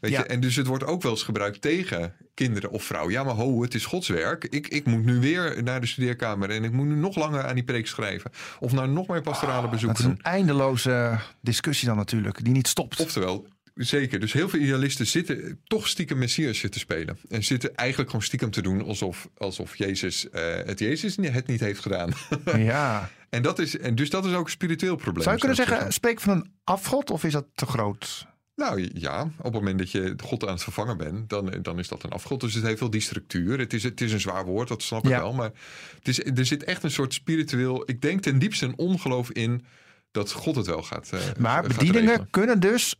weet 0.00 0.10
je, 0.10 0.22
en 0.22 0.40
dus 0.40 0.56
het 0.56 0.66
wordt 0.66 0.84
ook 0.84 1.02
wel 1.02 1.12
eens 1.12 1.22
gebruikt 1.22 1.60
tegen 1.60 2.14
kinderen 2.34 2.70
of 2.70 2.84
vrouwen. 2.84 3.12
Ja, 3.12 3.24
maar 3.24 3.34
ho, 3.34 3.62
het 3.62 3.74
is 3.74 3.84
Gods 3.84 4.08
werk. 4.08 4.44
Ik, 4.44 4.68
ik 4.68 4.86
moet 4.86 5.04
nu 5.04 5.20
weer 5.20 5.62
naar 5.62 5.80
de 5.80 5.86
studeerkamer. 5.86 6.50
En 6.50 6.64
ik 6.64 6.72
moet 6.72 6.86
nu 6.86 6.94
nog 6.94 7.16
langer 7.16 7.44
aan 7.44 7.54
die 7.54 7.64
preek 7.64 7.86
schrijven. 7.86 8.30
Of 8.60 8.72
naar 8.72 8.88
nog 8.88 9.06
meer 9.12 9.22
pastorale 9.22 9.62
dat 9.62 9.70
bezoeken 9.70 9.98
is 9.98 10.04
een 10.04 10.22
eindeloze 10.22 11.18
discussie 11.40 11.88
dan 11.88 11.96
natuurlijk, 11.96 12.44
die 12.44 12.52
niet 12.52 12.68
stopt. 12.68 13.00
Oftewel, 13.00 13.46
zeker. 13.74 14.20
Dus 14.20 14.32
heel 14.32 14.48
veel 14.48 14.60
idealisten 14.60 15.06
zitten 15.06 15.60
toch 15.64 15.88
stiekem 15.88 16.18
Messiasje 16.18 16.68
te 16.68 16.78
spelen. 16.78 17.18
En 17.28 17.44
zitten 17.44 17.74
eigenlijk 17.74 18.10
gewoon 18.10 18.24
stiekem 18.24 18.50
te 18.50 18.62
doen 18.62 18.84
alsof, 18.84 19.28
alsof 19.36 19.76
Jezus 19.76 20.30
eh, 20.30 20.42
het 20.64 20.78
Jezus 20.78 21.16
het 21.16 21.46
niet 21.46 21.60
heeft 21.60 21.80
gedaan. 21.80 22.12
Ja. 22.56 23.10
en, 23.30 23.42
dat 23.42 23.58
is, 23.58 23.78
en 23.78 23.94
dus 23.94 24.10
dat 24.10 24.24
is 24.24 24.32
ook 24.32 24.44
een 24.44 24.50
spiritueel 24.50 24.96
probleem. 24.96 25.22
Zou 25.22 25.34
je 25.34 25.40
kunnen 25.40 25.66
zeggen, 25.66 25.92
spreek 25.92 26.20
van 26.20 26.36
een 26.36 26.52
afgod 26.64 27.10
of 27.10 27.24
is 27.24 27.32
dat 27.32 27.46
te 27.54 27.66
groot? 27.66 28.26
Nou 28.60 28.90
ja, 28.94 29.22
op 29.22 29.44
het 29.44 29.52
moment 29.52 29.78
dat 29.78 29.90
je 29.90 30.14
God 30.24 30.46
aan 30.46 30.52
het 30.52 30.62
vervangen 30.62 30.96
bent, 30.96 31.28
dan, 31.30 31.50
dan 31.62 31.78
is 31.78 31.88
dat 31.88 32.02
een 32.02 32.10
afgod. 32.10 32.40
Dus 32.40 32.54
het 32.54 32.64
heeft 32.64 32.80
wel 32.80 32.90
die 32.90 33.00
structuur. 33.00 33.58
Het 33.58 33.72
is, 33.72 33.82
het 33.82 34.00
is 34.00 34.12
een 34.12 34.20
zwaar 34.20 34.44
woord, 34.44 34.68
dat 34.68 34.82
snap 34.82 35.04
ik 35.04 35.10
Ja. 35.10 35.18
wel. 35.20 35.32
Maar 35.32 35.50
het 35.98 36.08
is, 36.08 36.24
er 36.24 36.46
zit 36.46 36.64
echt 36.64 36.82
een 36.82 36.90
soort 36.90 37.14
spiritueel, 37.14 37.82
ik 37.86 38.02
denk 38.02 38.20
ten 38.22 38.38
diepste 38.38 38.66
een 38.66 38.78
ongeloof 38.78 39.30
in 39.30 39.64
dat 40.10 40.32
God 40.32 40.56
het 40.56 40.66
wel 40.66 40.82
gaat. 40.82 41.10
eh, 41.12 41.20
Maar 41.38 41.62
gaat 41.64 41.68
bedieningen 41.68 42.08
regelen. 42.08 42.30
kunnen 42.30 42.60
dus 42.60 42.94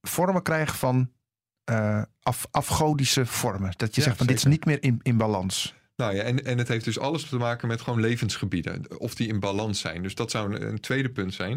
vormen 0.00 0.42
krijgen 0.42 0.76
van 0.76 1.10
eh, 1.64 2.02
af, 2.22 2.46
afgodische 2.50 3.26
vormen. 3.26 3.72
Dat 3.76 3.94
je 3.94 4.00
Ja, 4.00 4.06
zegt 4.06 4.18
van 4.18 4.26
dit 4.26 4.36
is 4.36 4.44
niet 4.44 4.64
meer 4.64 4.82
in, 4.82 5.00
in 5.02 5.16
balans. 5.16 5.74
Nou 5.96 6.14
ja, 6.14 6.22
en, 6.22 6.44
en 6.44 6.58
het 6.58 6.68
heeft 6.68 6.84
dus 6.84 6.98
alles 6.98 7.28
te 7.28 7.36
maken 7.36 7.68
met 7.68 7.80
gewoon 7.80 8.00
levensgebieden. 8.00 9.00
Of 9.00 9.14
die 9.14 9.28
in 9.28 9.40
balans 9.40 9.80
zijn. 9.80 10.02
Dus 10.02 10.14
dat 10.14 10.30
zou 10.30 10.54
een, 10.54 10.62
een 10.68 10.80
tweede 10.80 11.10
punt 11.10 11.34
zijn. 11.34 11.54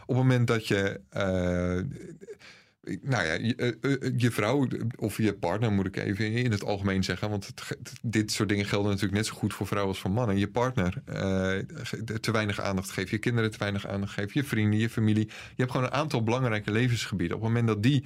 Op 0.00 0.06
het 0.06 0.16
moment 0.16 0.46
dat 0.46 0.66
je. 0.68 1.00
eh, 1.10 1.98
nou 3.02 3.24
ja, 3.24 3.32
je, 3.32 3.54
eh, 3.56 3.92
eh, 3.92 4.12
je 4.16 4.30
vrouw 4.30 4.68
of 4.96 5.16
je 5.16 5.34
partner 5.34 5.72
moet 5.72 5.86
ik 5.86 5.96
even 5.96 6.32
in 6.32 6.50
het 6.50 6.64
algemeen 6.64 7.04
zeggen. 7.04 7.30
Want 7.30 7.46
het, 7.46 7.62
dit 8.02 8.32
soort 8.32 8.48
dingen 8.48 8.64
gelden 8.64 8.88
natuurlijk 8.90 9.16
net 9.16 9.26
zo 9.26 9.34
goed 9.34 9.54
voor 9.54 9.66
vrouwen 9.66 9.92
als 9.92 10.00
voor 10.02 10.10
mannen. 10.10 10.38
Je 10.38 10.48
partner 10.48 11.02
eh, 11.04 11.58
ge- 11.82 12.20
te 12.20 12.30
weinig 12.32 12.60
aandacht 12.60 12.90
geeft. 12.90 13.10
Je 13.10 13.18
kinderen 13.18 13.50
te 13.50 13.58
weinig 13.58 13.86
aandacht 13.86 14.12
geeft. 14.12 14.32
Je 14.34 14.44
vrienden, 14.44 14.78
je 14.78 14.90
familie. 14.90 15.26
Je 15.26 15.32
hebt 15.56 15.70
gewoon 15.70 15.86
een 15.86 15.92
aantal 15.92 16.22
belangrijke 16.22 16.70
levensgebieden. 16.70 17.36
Op 17.36 17.42
het 17.42 17.50
moment 17.52 17.68
dat 17.68 17.82
die. 17.82 18.04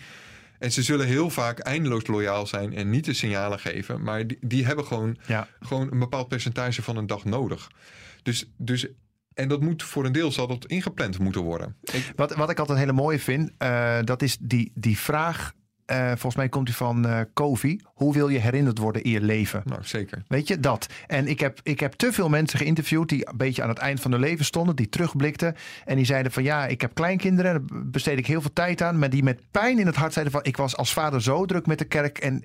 En 0.58 0.72
ze 0.72 0.82
zullen 0.82 1.06
heel 1.06 1.30
vaak 1.30 1.58
eindeloos 1.58 2.06
loyaal 2.06 2.46
zijn 2.46 2.74
en 2.74 2.90
niet 2.90 3.04
de 3.04 3.12
signalen 3.12 3.58
geven. 3.58 4.02
Maar 4.02 4.26
die, 4.26 4.38
die 4.40 4.66
hebben 4.66 4.84
gewoon 4.84 5.16
Ja. 5.26 5.48
gewoon 5.60 5.92
een 5.92 5.98
bepaald 5.98 6.28
percentage 6.28 6.82
van 6.82 6.96
een 6.96 7.06
dag 7.06 7.24
nodig. 7.24 7.70
Dus, 8.22 8.50
dus, 8.56 8.86
en 9.34 9.48
dat 9.48 9.60
moet 9.60 9.82
voor 9.82 10.04
een 10.04 10.12
deel 10.12 10.32
zal 10.32 10.46
dat 10.46 10.66
ingepland 10.66 11.18
moeten 11.18 11.42
worden. 11.42 11.76
Ik, 11.92 12.12
Wat, 12.16 12.34
wat 12.34 12.50
ik 12.50 12.58
altijd 12.58 12.78
een 12.78 12.84
hele 12.84 12.96
mooie 13.02 13.18
vind, 13.18 13.50
eh, 13.58 13.98
dat 14.04 14.22
is 14.22 14.36
die, 14.40 14.72
die 14.74 14.98
vraag. 14.98 15.52
eh, 15.84 16.06
volgens 16.06 16.36
mij 16.36 16.48
komt 16.48 16.66
die 16.66 16.74
van 16.74 17.26
Kovi. 17.32 17.80
Hoe 17.84 18.12
wil 18.12 18.28
je 18.28 18.38
herinnerd 18.38 18.78
worden 18.78 19.02
in 19.02 19.10
je 19.10 19.20
leven? 19.20 19.62
nou, 19.64 19.80
zeker. 19.84 20.22
Weet 20.28 20.48
je, 20.48 20.60
dat. 20.60 20.86
En 21.06 21.26
ik 21.28 21.40
heb, 21.40 21.60
ik 21.62 21.80
heb 21.80 21.92
te 21.92 22.12
veel 22.12 22.28
mensen 22.28 22.58
geïnterviewd 22.58 23.08
die 23.08 23.28
een 23.28 23.36
beetje 23.36 23.62
aan 23.62 23.68
het 23.68 23.78
eind 23.78 24.00
van 24.00 24.10
hun 24.10 24.20
leven 24.20 24.44
stonden, 24.44 24.76
die 24.76 24.88
terugblikten. 24.88 25.54
En 25.84 25.96
die 25.96 26.04
zeiden 26.04 26.32
van 26.32 26.42
ja, 26.42 26.66
ik 26.66 26.80
heb 26.80 26.94
kleinkinderen, 26.94 27.66
daar 27.66 27.82
besteed 27.90 28.18
ik 28.18 28.26
heel 28.26 28.40
veel 28.40 28.52
tijd 28.52 28.82
aan. 28.82 28.98
Maar 28.98 29.10
die 29.10 29.22
met 29.22 29.40
pijn 29.50 29.78
in 29.78 29.86
het 29.86 29.96
hart 29.96 30.12
zeiden 30.12 30.32
van 30.34 30.44
ik 30.44 30.56
was 30.56 30.76
als 30.76 30.92
vader 30.92 31.22
zo 31.22 31.44
druk 31.46 31.66
met 31.66 31.78
de 31.78 31.84
kerk 31.84 32.18
en 32.18 32.44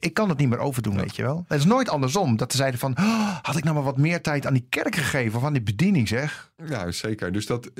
ik 0.00 0.14
kan 0.14 0.28
het 0.28 0.38
niet 0.38 0.48
meer 0.48 0.58
overdoen, 0.58 0.96
weet 0.96 1.16
je 1.16 1.22
wel. 1.22 1.44
Het 1.48 1.58
is 1.58 1.64
nooit 1.64 1.88
andersom. 1.88 2.36
Dat 2.36 2.50
ze 2.50 2.56
zeiden 2.56 2.80
van, 2.80 2.96
"Oh, 2.98 3.36
had 3.42 3.56
ik 3.56 3.64
nou 3.64 3.74
maar 3.74 3.84
wat 3.84 3.96
meer 3.96 4.20
tijd 4.20 4.46
aan 4.46 4.52
die 4.52 4.66
kerk 4.68 4.96
gegeven 4.96 5.38
of 5.38 5.44
aan 5.44 5.52
die 5.52 5.62
bediening 5.62 6.08
zeg. 6.08 6.50
Ja, 6.66 6.90
zeker. 6.90 7.32
Dus 7.32 7.46
dat, 7.46 7.70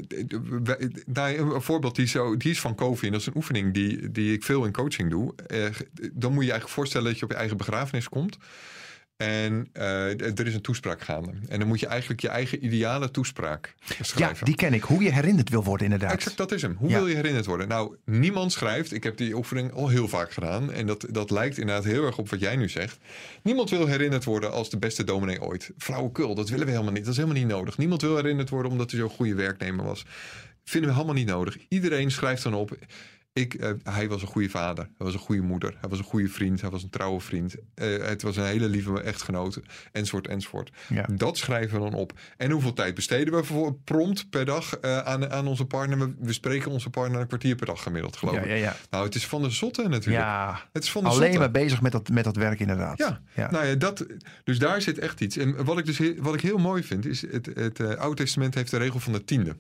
nou, 1.07 1.55
een 1.55 1.63
voorbeeld 1.63 1.97
die, 1.97 2.07
zo, 2.07 2.37
die 2.37 2.51
is 2.51 2.61
van. 2.61 2.77
En 2.79 3.11
dat 3.13 3.21
is 3.21 3.27
een 3.27 3.37
oefening 3.37 3.75
die, 3.75 4.11
die 4.11 4.33
ik 4.33 4.45
veel 4.45 4.65
in 4.65 4.73
coaching 4.73 5.11
doe. 5.11 5.35
Eh, 5.47 5.65
dan 6.13 6.33
moet 6.33 6.41
je 6.41 6.47
je 6.47 6.51
eigenlijk 6.51 6.69
voorstellen 6.69 7.07
dat 7.07 7.19
je 7.19 7.25
op 7.25 7.31
je 7.31 7.37
eigen 7.37 7.57
begrafenis 7.57 8.09
komt. 8.09 8.39
En 9.19 9.69
eh, 9.73 10.39
er 10.39 10.47
is 10.47 10.55
een 10.55 10.61
toespraak 10.61 11.01
gaande. 11.03 11.31
En 11.49 11.59
dan 11.59 11.69
moet 11.69 11.81
je 11.81 11.87
eigenlijk 11.87 12.21
je 12.21 12.29
eigen 12.29 12.65
ideale 12.65 13.11
toespraak 13.11 13.75
Ja, 13.85 13.95
schrijven. 14.05 14.45
die 14.47 14.55
ken 14.55 14.75
ik. 14.75 14.83
Hoe 14.83 15.03
je 15.03 15.13
herinnerd 15.13 15.49
wil 15.49 15.65
worden 15.65 15.85
inderdaad. 15.87 16.13
Exact, 16.13 16.37
dat 16.37 16.53
is 16.53 16.63
hem. 16.63 16.75
Hoe 16.79 16.89
Ja. 16.91 16.97
wil 16.99 17.07
je 17.07 17.15
herinnerd 17.15 17.47
worden? 17.47 17.69
Nou, 17.69 17.97
niemand 18.05 18.53
schrijft. 18.53 18.93
Ik 18.93 19.03
heb 19.05 19.17
die 19.17 19.35
oefening 19.37 19.73
al 19.73 19.89
heel 19.89 20.09
vaak 20.09 20.33
gedaan. 20.33 20.73
En 20.73 20.87
dat, 20.87 21.07
dat 21.11 21.31
lijkt 21.31 21.59
inderdaad 21.59 21.85
heel 21.85 22.05
erg 22.07 22.19
op 22.19 22.29
wat 22.31 22.41
jij 22.41 22.57
nu 22.57 22.69
zegt. 22.69 22.99
Niemand 23.43 23.71
wil 23.71 23.87
herinnerd 23.87 24.25
worden 24.25 24.53
als 24.53 24.71
de 24.71 24.79
beste 24.79 25.05
dominee 25.05 25.43
ooit. 25.43 25.71
Flauwekul, 25.79 26.35
dat 26.35 26.49
willen 26.49 26.65
we 26.67 26.73
helemaal 26.73 26.93
niet. 26.93 27.03
Dat 27.05 27.13
is 27.13 27.19
helemaal 27.21 27.41
niet 27.43 27.51
nodig. 27.53 27.79
Niemand 27.79 28.01
wil 28.03 28.17
herinnerd 28.17 28.49
worden 28.49 28.71
omdat 28.73 28.91
hij 28.91 29.01
zo'n 29.01 29.11
goede 29.11 29.35
werknemer 29.35 29.85
was. 29.85 30.05
Vinden 30.65 30.91
we 30.91 30.97
helemaal 30.97 31.17
niet 31.19 31.29
nodig. 31.29 31.57
Iedereen 31.69 32.11
schrijft 32.11 32.43
dan 32.43 32.55
op. 32.55 32.77
Ik, 33.33 33.55
eh, 33.55 33.71
hij 33.83 34.09
was 34.09 34.23
een 34.23 34.29
goede 34.29 34.49
vader. 34.49 34.85
Hij 34.85 35.07
was 35.07 35.15
een 35.15 35.21
goede 35.21 35.43
moeder. 35.43 35.77
Hij 35.81 35.89
was 35.89 35.99
een 35.99 36.05
goede 36.05 36.29
vriend. 36.29 36.61
Hij 36.61 36.71
was 36.71 36.83
een 36.83 36.91
trouwe 36.91 37.21
vriend. 37.21 37.55
Eh, 37.75 37.97
het 37.99 38.23
was 38.23 38.37
een 38.37 38.45
hele 38.45 38.69
lieve 38.69 39.03
echtgenoot. 39.03 39.61
Enzovoort, 39.93 40.27
enzovoort. 40.27 40.71
Ja. 40.89 41.07
Dat 41.13 41.37
schrijven 41.37 41.83
we 41.83 41.91
dan 41.91 42.01
op. 42.01 42.13
En 42.37 42.51
hoeveel 42.51 42.73
tijd 42.73 42.95
besteden 42.95 43.35
we 43.35 43.45
voor 43.45 43.75
prompt 43.85 44.31
per 44.31 44.45
dag 44.45 44.79
eh, 44.79 44.99
aan, 44.99 45.31
aan 45.31 45.47
onze 45.47 45.65
partner? 45.65 45.99
We, 45.99 46.15
we 46.19 46.33
spreken 46.33 46.71
onze 46.71 46.91
partner 46.91 47.21
een 47.21 47.27
kwartier 47.27 47.55
per 47.55 47.67
dag 47.67 47.83
gemiddeld, 47.83 48.17
geloof 48.17 48.37
ik. 48.37 48.47
ja, 48.47 48.55
ja. 48.55 48.77
Nou, 48.91 49.05
het 49.05 49.15
is 49.15 49.27
van 49.27 49.43
de 49.43 49.51
zotte 49.51 49.89
natuurlijk. 49.89 50.25
ja. 50.25 50.69
Het 50.73 50.83
is 50.83 50.91
van 50.91 51.03
de 51.03 51.09
Alleen 51.09 51.23
zotte. 51.23 51.39
maar 51.39 51.51
bezig 51.51 51.81
met 51.81 51.93
dat, 51.93 52.09
met 52.09 52.25
dat 52.25 52.37
werk 52.37 52.61
inderdaad. 52.61 52.99
Ja, 52.99 53.49
nou 53.51 53.67
ja, 53.67 53.75
dat, 53.75 54.07
dus 54.45 54.59
daar 54.59 54.83
zit 54.83 54.99
echt 54.99 55.21
iets. 55.21 55.37
En 55.37 55.65
wat 55.65 55.79
ik 55.79 55.87
dus 55.87 55.99
heel, 55.99 56.15
wat 56.19 56.35
ik 56.35 56.41
heel 56.41 56.59
mooi 56.59 56.83
vind, 56.83 57.07
is 57.07 57.23
het, 57.31 57.47
het 57.55 57.97
Oude 57.97 58.17
Testament 58.17 58.55
heeft 58.55 58.71
de 58.71 58.77
regel 58.77 59.01
van 59.01 59.13
de 59.13 59.25
tiende. 59.25 59.57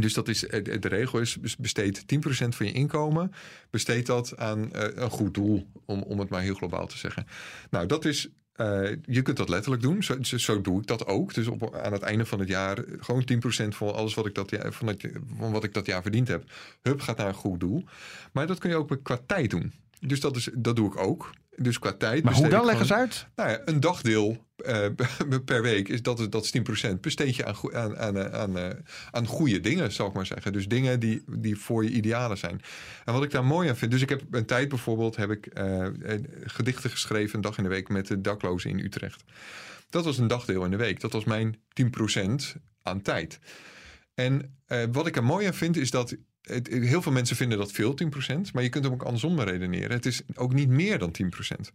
Dus 0.00 0.14
dat 0.14 0.28
is, 0.28 0.46
eh, 0.46 0.80
de 0.80 0.88
regel 0.88 1.20
is, 1.20 1.56
besteed 1.58 2.06
10% 2.06 2.54
van 2.54 2.66
je 2.66 2.72
inkomen, 2.72 3.32
besteed 3.70 4.06
dat 4.06 4.36
aan 4.36 4.72
eh, 4.72 5.02
een 5.02 5.10
goed 5.10 5.34
doel, 5.34 5.70
om, 5.84 6.02
om 6.02 6.18
het 6.18 6.28
maar 6.28 6.42
heel 6.42 6.54
globaal 6.54 6.86
te 6.86 6.98
zeggen. 6.98 7.26
Nou, 7.70 7.86
dat 7.86 8.04
is 8.04 8.28
eh, 8.52 8.90
je 9.04 9.22
kunt 9.22 9.36
dat 9.36 9.48
letterlijk 9.48 9.82
doen. 9.82 10.02
Zo, 10.02 10.16
zo, 10.22 10.60
doe 10.60 10.80
ik 10.80 10.86
dat 10.86 11.06
ook. 11.06 11.34
Dus 11.34 11.46
op, 11.46 11.74
aan 11.76 11.92
het 11.92 12.02
einde 12.02 12.26
van 12.26 12.38
het 12.38 12.48
jaar 12.48 12.84
gewoon 12.98 13.28
10% 13.32 13.68
van 13.68 13.94
alles 13.94 14.14
wat 14.14 14.26
ik 14.26 14.34
dat 14.34 14.50
jaar, 14.50 14.72
van 14.72 14.96
wat 15.52 15.64
ik 15.64 15.74
dat 15.74 15.86
jaar 15.86 16.02
verdiend 16.02 16.28
heb. 16.28 16.44
Hup, 16.82 17.00
gaat 17.00 17.16
naar 17.16 17.28
een 17.28 17.34
goed 17.34 17.60
doel. 17.60 17.84
Maar 18.32 18.46
dat 18.46 18.58
kun 18.58 18.70
je 18.70 18.76
ook 18.76 18.98
qua 19.02 19.18
tijd 19.26 19.50
doen. 19.50 19.72
Dus 20.00 20.20
dat, 20.20 20.36
is, 20.36 20.48
dat 20.54 20.76
doe 20.76 20.86
ik 20.86 20.96
ook. 20.96 21.30
Dus 21.56 21.78
qua 21.78 21.92
tijd. 21.92 22.24
Maar 22.24 22.34
hoe 22.34 22.48
dan? 22.48 22.60
ik 22.60 22.66
Leg 22.66 22.78
eens 22.78 22.86
gewoon- 22.86 23.02
uit. 23.02 23.26
nou 23.36 23.50
ja, 23.50 23.60
een 23.64 23.80
dagdeel 23.80 24.46
eh, 24.56 24.86
per 25.44 25.62
week 25.62 25.88
is 25.88 26.02
dat, 26.02 26.20
is- 26.20 26.28
dat 26.30 26.44
is 26.44 26.50
10%. 26.90 27.00
Besteed 27.00 27.36
je 27.36 27.44
aan, 27.44 27.56
aan, 27.74 27.98
aan, 27.98 28.16
eh, 28.16 28.40
aan, 28.40 28.58
eh, 28.58 28.68
aan 29.10 29.26
goede 29.26 29.60
dingen, 29.60 29.92
zal 29.92 30.06
ik 30.08 30.12
maar 30.12 30.26
zeggen. 30.26 30.52
Dus 30.52 30.68
dingen 30.68 31.00
die, 31.00 31.22
die 31.38 31.56
voor 31.56 31.84
je 31.84 31.90
idealen 31.90 32.38
zijn. 32.38 32.60
En 33.04 33.12
wat 33.12 33.22
ik 33.22 33.30
daar 33.30 33.44
mooi 33.44 33.68
aan 33.68 33.76
vind. 33.76 33.90
Dus 33.90 34.02
ik 34.02 34.08
heb 34.08 34.22
een 34.30 34.46
tijd 34.46 34.68
bijvoorbeeld 34.68 35.16
heb 35.16 35.30
ik 35.30 35.48
gedichten 36.44 36.90
geschreven, 36.90 37.34
een 37.36 37.40
dag 37.40 37.56
in 37.56 37.62
de 37.62 37.68
week 37.68 37.88
met 37.88 38.06
de 38.06 38.20
daklozen 38.20 38.70
in 38.70 38.78
Utrecht. 38.78 39.24
Dat 39.90 40.04
was 40.04 40.18
een 40.18 40.26
dagdeel 40.28 40.64
in 40.64 40.70
de 40.70 40.76
week. 40.76 41.00
Dat 41.00 41.12
was 41.12 41.24
mijn 41.24 41.56
10% 41.72 42.56
aan 42.82 43.02
tijd. 43.02 43.38
En 44.14 44.58
wat 44.92 45.06
ik 45.06 45.16
er 45.16 45.24
mooi 45.24 45.46
aan 45.46 45.54
vind 45.54 45.76
is 45.76 45.90
dat. 45.90 46.16
Het, 46.48 46.68
heel 46.68 47.02
veel 47.02 47.12
mensen 47.12 47.36
vinden 47.36 47.58
dat 47.58 47.72
veel, 47.72 47.94
10%. 48.04 48.06
Maar 48.52 48.62
je 48.62 48.68
kunt 48.68 48.84
hem 48.84 48.92
ook 48.92 49.02
andersom 49.02 49.40
redeneren. 49.40 49.90
Het 49.90 50.06
is 50.06 50.22
ook 50.34 50.52
niet 50.52 50.68
meer 50.68 50.98
dan 50.98 51.14
10%. 51.22 51.72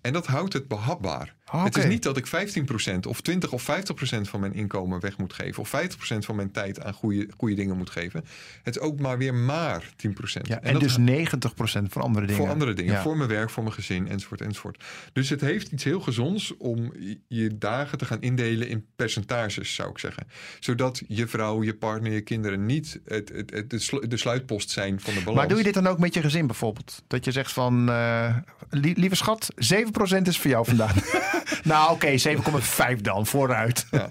En 0.00 0.12
dat 0.12 0.26
houdt 0.26 0.52
het 0.52 0.68
behapbaar. 0.68 1.34
Ah, 1.44 1.64
Het 1.64 1.76
is 1.76 1.84
niet 1.84 2.02
dat 2.02 2.16
ik 2.16 2.26
15% 2.26 3.06
of 3.08 3.20
20 3.20 3.52
of 3.52 3.62
50% 3.62 4.20
van 4.28 4.40
mijn 4.40 4.54
inkomen 4.54 5.00
weg 5.00 5.18
moet 5.18 5.32
geven. 5.32 5.62
Of 5.62 5.68
50% 5.68 6.24
van 6.24 6.36
mijn 6.36 6.50
tijd 6.50 6.82
aan 6.82 6.92
goede, 6.92 7.28
goede 7.36 7.54
dingen 7.54 7.76
moet 7.76 7.90
geven. 7.90 8.24
Het 8.62 8.76
is 8.76 8.82
ook 8.82 9.00
maar 9.00 9.18
weer 9.18 9.34
maar 9.34 9.92
10%. 10.08 10.40
Ja, 10.42 10.60
en, 10.62 10.72
dat 10.72 10.82
dus 10.82 10.98
90% 10.98 11.82
voor 11.88 12.02
andere 12.02 12.26
dingen. 12.26 12.42
voor 12.42 12.52
andere 12.52 12.72
dingen. 12.72 12.92
Ja. 12.92 13.02
Voor 13.02 13.16
mijn 13.16 13.28
werk, 13.28 13.50
voor 13.50 13.62
mijn 13.62 13.74
gezin, 13.74 14.08
enzovoort, 14.08 14.40
enzovoort. 14.40 14.84
Dus 15.12 15.28
het 15.28 15.40
heeft 15.40 15.72
iets 15.72 15.84
heel 15.84 16.00
gezonds 16.00 16.56
om 16.56 16.92
je- 17.28 17.58
dagen 17.58 17.98
te 17.98 18.04
gaan 18.04 18.20
indelen 18.20 18.68
in 18.68 18.86
percentages, 18.96 19.74
zou 19.74 19.90
ik 19.90 19.98
zeggen. 19.98 20.26
Zodat 20.60 21.02
je 21.08 21.26
vrouw, 21.26 21.62
je 21.62 21.74
partner, 21.74 22.12
je 22.12 22.20
kinderen 22.20 22.66
niet 22.66 23.00
het, 23.04 23.28
het, 23.28 23.50
het, 23.50 24.10
de 24.10 24.15
de 24.16 24.22
sluitpost 24.22 24.70
zijn 24.70 25.00
van 25.00 25.14
de 25.14 25.18
balans. 25.18 25.36
Maar 25.36 25.48
doe 25.48 25.58
je 25.58 25.64
dit 25.64 25.74
dan 25.74 25.86
ook 25.86 25.98
met 25.98 26.14
je 26.14 26.20
gezin 26.20 26.46
bijvoorbeeld? 26.46 27.02
Dat 27.06 27.24
je 27.24 27.32
zegt 27.32 27.52
van, 27.52 27.88
eh, 27.88 28.36
lie- 28.70 28.98
lieve 28.98 29.16
schat, 29.16 29.48
7% 29.56 30.26
is 30.28 30.38
voor 30.38 30.50
jou 30.50 30.64
vandaag. 30.64 30.94
nou 31.64 31.92
oké, 31.92 32.18
7,5 32.18 33.00
dan, 33.00 33.26
vooruit. 33.26 33.86
Ja. 33.90 34.10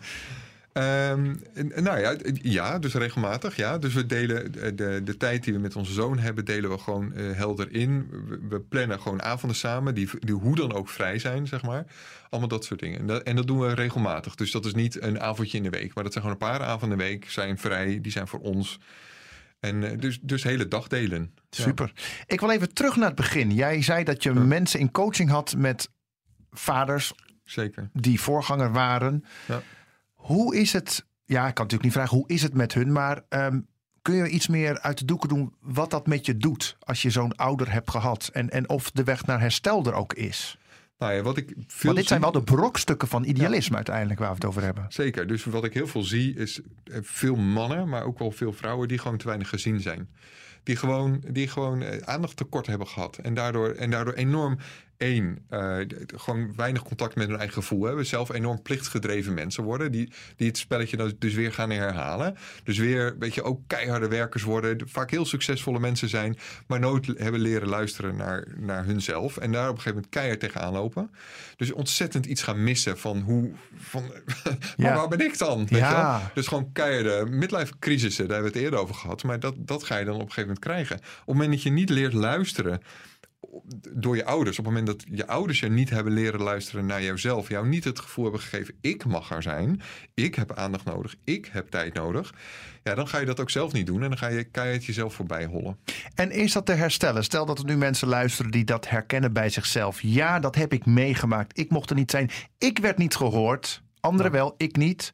Ehm, 0.76 1.36
nou 1.84 2.00
ja, 2.00 2.15
ja, 2.41 2.80
dus 2.80 2.94
regelmatig. 2.94 3.56
Ja. 3.56 3.78
Dus 3.78 3.94
we 3.94 4.06
delen 4.06 4.52
de, 4.52 4.76
de, 4.76 5.02
de 5.04 5.18
tijd 5.18 5.44
die 5.44 5.54
we 5.54 5.60
met 5.60 5.76
onze 5.76 5.94
zoon 5.94 6.20
hebben, 6.20 6.46
delen 6.46 6.70
we 6.70 6.78
gewoon 6.78 7.13
eh, 7.13 7.32
helder 7.32 7.74
in. 7.74 8.08
We, 8.28 8.39
we 8.50 8.60
plannen 8.60 9.00
gewoon 9.00 9.22
avonden 9.22 9.58
samen, 9.58 9.96
die, 9.96 10.10
die 10.20 10.36
hoe 10.36 10.56
dan 10.56 10.74
ook 10.74 10.89
vrij 10.89 11.20
zijn, 11.20 11.48
zeg 11.48 11.62
maar. 11.62 11.86
Allemaal 12.30 12.50
dat 12.50 12.65
soort 12.65 12.80
dingen. 12.80 13.00
En 13.00 13.08
dat, 13.08 13.24
en 13.24 13.36
dat 13.36 13.48
doen 13.48 13.60
we 13.60 13.74
regelmatig. 13.74 14.36
Dus 14.36 14.52
dat 14.52 14.65
is 14.65 14.74
niet 14.74 15.02
een 15.02 15.20
avondje 15.22 15.58
in 15.58 15.63
de 15.63 15.70
week, 15.70 15.94
maar 15.94 16.04
dat 16.04 16.13
zijn 16.13 16.26
gewoon 16.26 16.39
een 16.41 16.48
paar 16.50 16.68
avonden 16.68 17.00
in 17.00 17.06
de 17.06 17.10
week, 17.12 17.30
zijn 17.30 17.58
vrij, 17.58 18.00
die 18.02 18.12
zijn 18.12 18.28
voor 18.28 18.39
ons. 18.39 18.80
En 19.65 19.91
eh, 19.91 19.99
dus, 19.99 20.19
dus 20.21 20.43
hele 20.43 20.67
dagdelen. 20.67 21.34
Ja. 21.49 21.63
Super. 21.63 21.91
Ik 22.25 22.39
wil 22.39 22.49
even 22.49 22.73
terug 22.73 22.95
naar 22.95 23.08
het 23.08 23.15
begin. 23.15 23.54
Jij 23.54 23.82
zei 23.82 24.04
dat 24.04 24.23
je 24.23 24.34
mensen 24.34 24.80
in 24.80 24.91
coaching 24.91 25.30
had 25.30 25.56
met 25.58 25.89
vaders 26.51 27.13
Zeker. 27.43 27.89
die 27.93 28.21
voorganger 28.21 28.71
waren. 28.71 29.25
Ja. 29.47 29.62
Hoe 30.13 30.56
is 30.56 30.73
het? 30.73 31.06
Ja, 31.25 31.47
ik 31.47 31.54
kan 31.54 31.63
natuurlijk 31.63 31.84
niet 31.84 31.93
vragen 31.93 32.17
hoe 32.17 32.28
is 32.28 32.41
het 32.41 32.54
met 32.54 32.73
hun, 32.73 32.91
maar 32.91 33.21
ehm, 33.30 33.60
kun 34.01 34.15
je 34.15 34.28
iets 34.28 34.47
meer 34.47 34.80
uit 34.80 34.97
de 34.97 35.06
doeken 35.06 35.30
doen 35.30 35.56
wat 35.60 35.89
dat 35.89 36.08
met 36.08 36.25
je 36.25 36.38
doet 36.38 36.75
als 36.80 37.01
je 37.01 37.10
zo'n 37.10 37.36
ouder 37.36 37.71
hebt 37.71 37.91
gehad 37.91 38.30
en, 38.34 38.49
en 38.49 38.69
of 38.69 38.91
de 38.91 39.04
weg 39.04 39.25
naar 39.25 39.39
herstel 39.39 39.86
er 39.86 39.93
ook 39.93 40.13
is? 40.13 40.58
Nou 40.97 41.13
ja, 41.13 41.21
wat 41.21 41.38
ik 41.38 41.53
veel 41.55 41.65
Want 41.81 41.95
dit 41.95 42.08
zijn 42.08 42.21
wel 42.21 42.31
de 42.31 42.43
brokstukken 42.43 43.08
van 43.08 43.23
idealisme 43.23 43.75
uiteindelijk 43.75 44.19
waar 44.19 44.29
we 44.29 44.36
het 44.36 44.45
over 44.45 44.63
hebben. 44.63 44.86
Zeker. 44.89 45.27
Dus 45.27 45.43
wat 45.43 45.63
ik 45.63 45.73
heel 45.73 45.88
veel 45.88 46.03
zie 46.03 46.36
is 46.36 46.62
eh, 46.84 46.97
veel 47.01 47.36
mannen, 47.36 47.89
maar 47.89 48.03
ook 48.03 48.19
wel 48.19 48.31
veel 48.31 48.53
vrouwen 48.53 48.88
die 48.88 48.97
gewoon 48.97 49.17
te 49.17 49.27
weinig 49.27 49.49
gezien 49.49 49.81
zijn. 49.81 50.10
Die 50.63 50.75
gewoon, 50.75 51.23
die 51.29 51.47
gewoon 51.47 51.81
eh, 51.81 51.97
aandacht 51.97 52.38
tekort 52.38 52.67
hebben 52.67 52.88
gehad. 52.88 53.17
En 53.17 53.34
daardoor, 53.34 53.69
en 53.69 53.89
daardoor 53.89 54.13
enorm 54.13 54.58
één, 54.97 55.45
eh, 55.49 55.77
gewoon 56.15 56.55
weinig 56.55 56.84
contact 56.84 57.15
met 57.15 57.27
hun 57.27 57.38
eigen 57.38 57.53
gevoel 57.53 57.84
hebben. 57.84 58.05
Zelf 58.05 58.34
enorm 58.34 58.62
plichtgedreven 58.62 59.34
mensen 59.34 59.63
worden. 59.63 59.91
Die, 59.91 60.13
die 60.36 60.47
het 60.47 60.58
spelletje 60.58 60.97
dan 60.97 61.13
dus 61.19 61.34
weer 61.34 61.53
gaan 61.53 61.69
herhalen. 61.69 62.38
Dus 62.63 62.77
weer, 62.77 63.15
weet 63.19 63.34
je, 63.34 63.43
ook 63.43 63.62
keiharde 63.67 64.08
werkers 64.08 64.43
worden. 64.43 64.77
Vaak 64.86 65.12
heel 65.12 65.25
succesvolle 65.25 65.79
mensen 65.79 66.10
zijn. 66.10 66.38
Maar 66.67 66.79
nooit 66.79 67.05
hebben 67.05 67.41
leren 67.41 67.67
luisteren 67.67 68.15
naar, 68.15 68.47
naar 68.58 68.86
hunzelf. 68.86 69.38
En 69.38 69.51
daar 69.51 69.69
op 69.69 69.75
een 69.75 69.81
gegeven 69.81 69.93
moment 69.93 70.13
keihard 70.13 70.39
tegenaan 70.39 70.73
lopen. 70.73 71.12
Dus 71.55 71.71
ontzettend 71.71 72.25
iets 72.25 72.43
gaan 72.43 72.63
missen 72.63 72.97
van 72.97 73.19
hoe... 73.19 73.51
Van, 73.77 74.03
maar 74.43 74.58
Ja. 74.75 74.95
waar 74.95 75.08
ben 75.08 75.19
ik 75.25 75.38
dan? 75.38 75.58
Weet 75.69 75.79
Ja. 75.79 76.31
Dus 76.34 76.47
gewoon 76.47 76.71
keiharde 76.71 77.25
midlife 77.29 77.73
crisissen. 77.79 78.27
Daar 78.27 78.34
hebben 78.34 78.51
we 78.53 78.58
het 78.58 78.67
eerder 78.67 78.79
over 78.84 78.95
gehad. 78.95 79.23
Maar 79.23 79.39
dat, 79.39 79.55
dat 79.58 79.84
ga 79.84 79.97
je 79.97 80.05
dan 80.05 80.13
op 80.15 80.21
een 80.21 80.27
gegeven 80.31 80.47
moment 80.47 80.65
krijgen. 80.65 80.95
Op 80.95 81.01
het 81.03 81.27
moment 81.27 81.51
dat 81.51 81.63
je 81.63 81.69
niet 81.69 81.89
leert 81.89 82.13
luisteren 82.13 82.81
door 83.91 84.15
je 84.15 84.25
ouders. 84.25 84.60
Op 84.60 84.65
het 84.65 84.73
moment 84.73 84.99
dat 84.99 85.17
je 85.17 85.27
ouders 85.27 85.60
je 85.60 85.69
niet 85.69 85.89
hebben 85.89 86.13
leren 86.13 86.41
luisteren 86.41 86.86
naar 86.86 87.03
jouzelf. 87.03 87.49
Jou 87.49 87.67
niet 87.67 87.84
het 87.84 87.99
gevoel 87.99 88.23
hebben 88.23 88.41
gegeven, 88.41 88.75
ik 88.81 89.05
mag 89.05 89.31
er 89.31 89.41
zijn. 89.41 89.81
Ik 90.13 90.36
heb 90.36 90.53
aandacht 90.53 90.86
nodig. 90.86 91.15
Ik 91.23 91.49
heb 91.51 91.69
tijd 91.69 91.93
nodig. 91.93 92.34
Ja, 92.84 92.95
dan 92.95 93.08
ga 93.08 93.17
je 93.19 93.25
dat 93.25 93.39
ook 93.39 93.49
zelf 93.49 93.73
niet 93.73 93.86
doen. 93.86 94.03
En 94.03 94.10
dan 94.10 94.17
ga 94.17 94.27
je 94.27 94.43
keihard 94.43 94.86
jezelf 94.86 95.13
voorbij 95.13 95.45
hollen. 95.45 95.77
En 96.15 96.31
is 96.31 96.51
dat 96.51 96.65
te 96.65 96.73
herstellen? 96.73 97.23
Stel 97.23 97.45
dat 97.45 97.60
er 97.60 97.65
nu 97.65 97.77
mensen 97.77 98.08
luisteren 98.08 98.51
die 98.51 98.63
dat 98.63 98.89
herkennen 98.89 99.34
bij 99.34 99.49
zichzelf. 99.49 100.01
Ja, 100.01 100.39
dat 100.39 100.55
heb 100.55 100.73
ik 100.73 100.86
meegemaakt. 100.86 101.60
Ik 101.60 101.69
mocht 101.69 101.89
er 101.89 101.95
niet 101.95 102.12
zijn. 102.12 102.29
Ik 102.58 102.77
werd 102.79 102.97
niet 102.97 103.15
gehoord. 103.15 103.84
Anderen 103.99 104.31
wel, 104.31 104.53
ik 104.58 104.75
niet. 104.75 105.13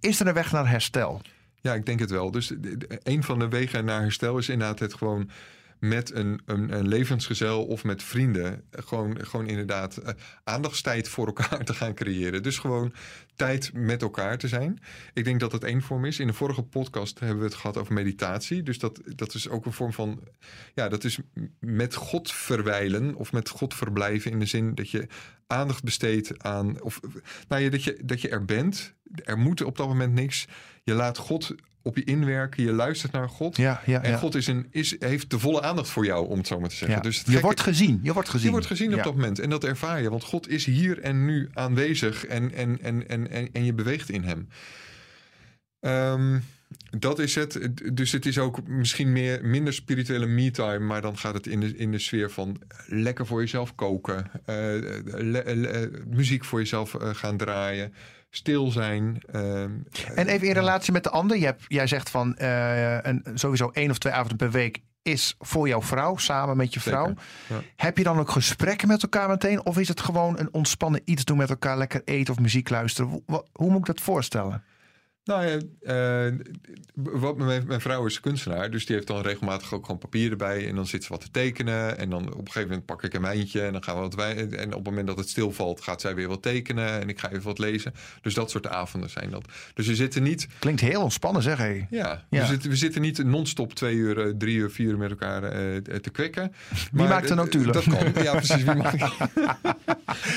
Is 0.00 0.20
er 0.20 0.26
een 0.26 0.34
weg 0.34 0.52
naar 0.52 0.68
herstel? 0.68 1.20
Ja, 1.60 1.74
ik 1.74 1.86
denk 1.86 2.00
het 2.00 2.10
wel. 2.10 2.30
Dus 2.30 2.52
een 3.02 3.22
van 3.22 3.38
de 3.38 3.48
wegen 3.48 3.84
naar 3.84 4.00
herstel 4.00 4.38
is 4.38 4.48
inderdaad 4.48 4.78
het 4.78 4.94
gewoon 4.94 5.30
met 5.78 6.14
een, 6.14 6.40
een, 6.44 6.72
een 6.72 6.88
levensgezel 6.88 7.64
of 7.64 7.84
met 7.84 8.02
vrienden 8.02 8.62
gewoon, 8.70 9.26
gewoon 9.26 9.46
inderdaad 9.46 9.96
eh, 9.96 10.14
aandachtstijd 10.44 11.08
voor 11.08 11.26
elkaar 11.26 11.64
te 11.64 11.74
gaan 11.74 11.94
creëren. 11.94 12.42
Dus 12.42 12.58
gewoon 12.58 12.92
tijd 13.34 13.70
met 13.72 14.02
elkaar 14.02 14.38
te 14.38 14.48
zijn. 14.48 14.78
Ik 15.14 15.24
denk 15.24 15.40
dat 15.40 15.52
het 15.52 15.64
één 15.64 15.82
vorm 15.82 16.04
is. 16.04 16.18
In 16.18 16.26
de 16.26 16.32
vorige 16.32 16.62
podcast 16.62 17.18
hebben 17.18 17.38
we 17.38 17.44
het 17.44 17.54
gehad 17.54 17.76
over 17.76 17.92
meditatie. 17.92 18.62
Dus 18.62 18.78
dat, 18.78 19.00
dat 19.04 19.34
is 19.34 19.48
ook 19.48 19.66
een 19.66 19.72
vorm 19.72 19.92
van, 19.92 20.20
ja, 20.74 20.88
dat 20.88 21.04
is 21.04 21.18
met 21.58 21.94
God 21.94 22.32
verwijlen 22.32 23.14
of 23.14 23.32
met 23.32 23.48
God 23.48 23.74
verblijven 23.74 24.30
in 24.30 24.38
de 24.38 24.46
zin 24.46 24.74
dat 24.74 24.90
je 24.90 25.06
aandacht 25.46 25.84
besteedt 25.84 26.42
aan, 26.42 26.82
of 26.82 27.00
nou 27.48 27.62
ja, 27.62 27.70
dat 27.70 27.84
je, 27.84 28.00
dat 28.04 28.20
je 28.20 28.28
er 28.28 28.44
bent. 28.44 28.94
Er 29.24 29.38
moet 29.38 29.62
op 29.62 29.76
dat 29.76 29.88
moment 29.88 30.12
niks. 30.12 30.46
Je 30.82 30.94
laat 30.94 31.18
God 31.18 31.54
op 31.86 31.96
je 31.96 32.04
inwerken. 32.04 32.62
Je 32.64 32.72
luistert 32.72 33.12
naar 33.12 33.28
God. 33.28 33.56
Ja, 33.56 33.82
ja, 33.86 34.02
En 34.02 34.10
ja. 34.10 34.16
God 34.16 34.34
is 34.34 34.46
een, 34.46 34.66
is, 34.70 34.96
heeft 34.98 35.30
de 35.30 35.38
volle 35.38 35.62
aandacht 35.62 35.88
voor 35.88 36.04
jou, 36.04 36.28
om 36.28 36.38
het 36.38 36.46
zo 36.46 36.60
maar 36.60 36.68
te 36.68 36.76
zeggen. 36.76 37.02
Dus 37.02 37.22
je 37.26 37.40
wordt 37.40 37.60
gezien. 37.60 38.00
Je 38.02 38.12
wordt 38.12 38.28
gezien. 38.28 38.46
je 38.46 38.52
wordt 38.52 38.66
gezien 38.66 38.94
op 38.94 39.02
dat 39.02 39.14
moment. 39.14 39.38
En 39.38 39.50
dat 39.50 39.64
ervaar 39.64 40.02
je. 40.02 40.10
Want 40.10 40.24
God 40.24 40.48
is 40.48 40.64
hier 40.64 41.00
en 41.00 41.24
nu 41.24 41.48
aanwezig. 41.54 42.26
En, 42.26 42.54
en, 42.54 42.78
en, 42.82 43.08
en, 43.08 43.30
en, 43.30 43.48
en 43.52 43.64
je 43.64 43.72
beweegt 43.72 44.10
in 44.10 44.22
hem. 44.22 44.48
Ehm, 45.80 46.38
dat 46.98 47.18
is 47.18 47.34
het. 47.34 47.58
Dus 47.92 48.12
het 48.12 48.26
is 48.26 48.38
ook 48.38 48.68
misschien 48.68 49.12
meer, 49.12 49.44
minder 49.44 49.72
spirituele 49.72 50.26
me-time. 50.26 50.78
Maar 50.78 51.00
dan 51.02 51.18
gaat 51.18 51.34
het 51.34 51.46
in 51.46 51.60
de, 51.60 51.76
in 51.76 51.90
de 51.92 51.98
sfeer 51.98 52.30
van 52.30 52.60
lekker 52.86 53.26
voor 53.26 53.40
jezelf 53.40 53.74
koken. 53.74 54.30
eh, 54.44 54.54
le- 55.04 55.42
le- 55.54 55.90
muziek 56.06 56.44
voor 56.44 56.58
jezelf 56.58 56.94
eh, 56.94 57.14
gaan 57.14 57.36
draaien. 57.36 57.92
Stil 58.36 58.70
zijn. 58.70 59.22
ehm, 59.32 59.70
En 60.14 60.28
even 60.28 60.46
in 60.48 60.52
relatie 60.54 60.92
met 60.92 61.02
de 61.04 61.10
ander. 61.10 61.36
Je 61.38 61.44
hebt, 61.44 61.64
jij 61.68 61.86
zegt 61.86 62.10
van 62.10 62.36
eh, 62.36 63.02
een, 63.02 63.22
sowieso 63.34 63.70
één 63.72 63.90
of 63.90 63.98
twee 63.98 64.12
avonden 64.12 64.36
per 64.36 64.50
week 64.50 64.82
is 65.02 65.34
voor 65.38 65.68
jouw 65.68 65.82
vrouw, 65.82 66.16
samen 66.16 66.56
met 66.56 66.74
je 66.74 66.80
vrouw. 66.80 67.14
Ja. 67.48 67.56
Heb 67.76 67.98
je 67.98 68.04
dan 68.04 68.18
ook 68.18 68.30
gesprekken 68.30 68.88
met 68.88 69.02
elkaar 69.02 69.28
meteen? 69.28 69.66
Of 69.66 69.78
is 69.78 69.88
het 69.88 70.00
gewoon 70.00 70.38
een 70.38 70.48
ontspannen 70.52 71.00
iets 71.04 71.24
doen 71.24 71.36
met 71.36 71.50
elkaar, 71.50 71.78
lekker 71.78 72.02
eten 72.04 72.34
of 72.34 72.40
muziek 72.40 72.68
luisteren? 72.70 73.22
Hoe 73.52 73.70
moet 73.70 73.78
ik 73.78 73.84
dat 73.86 74.00
voorstellen? 74.00 74.62
Nou 75.26 75.46
ja, 75.46 75.58
eh, 75.80 76.32
wat, 76.94 77.36
mijn, 77.36 77.66
mijn 77.66 77.80
vrouw 77.80 78.06
is 78.06 78.20
kunstenaar, 78.20 78.70
dus 78.70 78.86
die 78.86 78.94
heeft 78.94 79.06
dan 79.06 79.22
regelmatig 79.22 79.74
ook 79.74 79.84
gewoon 79.84 80.00
papier 80.00 80.30
erbij. 80.30 80.68
En 80.68 80.74
dan 80.74 80.86
zit 80.86 81.04
ze 81.04 81.08
wat 81.08 81.20
te 81.20 81.30
tekenen. 81.30 81.98
En 81.98 82.10
dan 82.10 82.22
op 82.22 82.38
een 82.38 82.46
gegeven 82.46 82.68
moment 82.68 82.86
pak 82.86 83.02
ik 83.02 83.14
een 83.14 83.22
wijntje 83.22 83.62
en 83.62 83.72
dan 83.72 83.82
gaan 83.82 83.94
we 83.94 84.00
wat 84.00 84.14
wijn. 84.14 84.54
En 84.54 84.66
op 84.66 84.74
het 84.74 84.84
moment 84.84 85.06
dat 85.06 85.18
het 85.18 85.28
stilvalt, 85.28 85.80
gaat 85.80 86.00
zij 86.00 86.14
weer 86.14 86.28
wat 86.28 86.42
tekenen. 86.42 87.00
En 87.00 87.08
ik 87.08 87.18
ga 87.18 87.30
even 87.30 87.42
wat 87.42 87.58
lezen. 87.58 87.94
Dus 88.22 88.34
dat 88.34 88.50
soort 88.50 88.66
avonden 88.66 89.10
zijn 89.10 89.30
dat. 89.30 89.44
Dus 89.74 89.86
we 89.86 89.94
zitten 89.94 90.22
niet, 90.22 90.48
Klinkt 90.58 90.80
heel 90.80 91.02
ontspannen, 91.02 91.42
zeg 91.42 91.58
hé. 91.58 91.86
ja, 91.90 92.24
Ja. 92.30 92.40
We, 92.40 92.46
zitten, 92.46 92.70
we 92.70 92.76
zitten 92.76 93.00
niet 93.00 93.24
non-stop 93.24 93.74
twee 93.74 93.94
uur, 93.94 94.20
eh, 94.20 94.32
drie 94.38 94.56
uur, 94.56 94.70
vier 94.70 94.88
uur 94.88 94.98
met 94.98 95.10
elkaar 95.10 95.42
eh, 95.42 95.76
te 95.76 96.10
kwekken. 96.10 96.52
maakt 96.92 97.28
de 97.28 97.30
eh, 97.30 97.36
notulen? 97.36 97.72
Dat 97.72 97.84
kan, 97.84 98.22
ja 98.22 98.32
precies. 98.32 98.64
Wie 98.64 98.74
maakt 98.74 99.02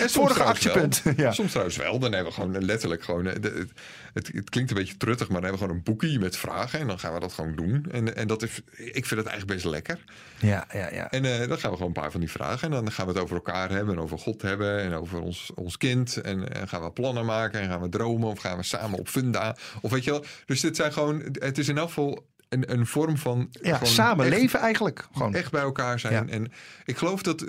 en 0.01 0.09
soms 0.09 0.11
Vorige 0.11 0.43
actiepunt. 0.43 1.03
Ja. 1.15 1.31
Soms 1.31 1.49
trouwens 1.49 1.77
wel. 1.77 1.99
Dan 1.99 2.13
hebben 2.13 2.33
we 2.33 2.41
gewoon 2.41 2.65
letterlijk 2.65 3.03
gewoon. 3.03 3.25
het, 3.25 3.67
het 4.13 4.49
klinkt 4.49 4.71
een 4.71 4.77
beetje 4.79 4.97
truttig, 4.97 5.29
maar 5.29 5.41
dan 5.41 5.49
hebben 5.49 5.59
we 5.59 5.65
gewoon 5.65 5.85
een 5.85 5.93
boekje 5.93 6.19
met 6.19 6.37
vragen. 6.37 6.79
En 6.79 6.87
dan 6.87 6.99
gaan 6.99 7.13
we 7.13 7.19
dat 7.19 7.33
gewoon 7.33 7.55
doen. 7.55 7.85
En, 7.91 8.15
en 8.15 8.27
dat 8.27 8.43
is, 8.43 8.61
ik 8.75 9.05
vind 9.05 9.19
het 9.19 9.29
eigenlijk 9.29 9.47
best 9.47 9.65
lekker. 9.65 9.99
Ja, 10.39 10.67
ja, 10.73 10.93
ja. 10.93 11.11
En 11.11 11.25
eh, 11.25 11.47
dan 11.47 11.57
gaan 11.57 11.69
we 11.69 11.77
gewoon 11.77 11.93
een 11.95 12.01
paar 12.01 12.11
van 12.11 12.19
die 12.19 12.31
vragen. 12.31 12.73
En 12.73 12.83
dan 12.83 12.91
gaan 12.91 13.05
we 13.05 13.11
het 13.11 13.21
over 13.21 13.35
elkaar 13.35 13.69
hebben. 13.69 13.95
En 13.95 14.01
over 14.01 14.19
God 14.19 14.41
hebben. 14.41 14.79
En 14.79 14.93
over 14.93 15.21
ons, 15.21 15.51
ons 15.55 15.77
kind. 15.77 16.17
En, 16.17 16.53
en 16.53 16.67
gaan 16.67 16.83
we 16.83 16.91
plannen 16.91 17.25
maken. 17.25 17.59
En 17.59 17.69
gaan 17.69 17.81
we 17.81 17.89
dromen. 17.89 18.29
Of 18.29 18.39
gaan 18.39 18.57
we 18.57 18.63
samen 18.63 18.99
op 18.99 19.07
funda. 19.07 19.55
Of 19.81 19.91
weet 19.91 20.03
je 20.03 20.11
wel. 20.11 20.25
Dus 20.45 20.61
dit 20.61 20.75
zijn 20.75 20.93
gewoon. 20.93 21.23
Het 21.31 21.57
is 21.57 21.67
in 21.67 21.77
elk 21.77 21.87
geval 21.87 22.27
een, 22.49 22.71
een 22.71 22.85
vorm 22.87 23.17
van. 23.17 23.49
Ja, 23.61 23.73
gewoon 23.77 23.93
samen 23.93 24.25
echt- 24.25 24.35
leven 24.37 24.59
eigenlijk. 24.59 25.07
Gewoon. 25.13 25.35
Echt 25.35 25.51
bij 25.51 25.61
elkaar 25.61 25.99
zijn. 25.99 26.13
Ja. 26.13 26.25
En 26.33 26.51
ik 26.85 26.97
geloof 26.97 27.21
dat, 27.21 27.45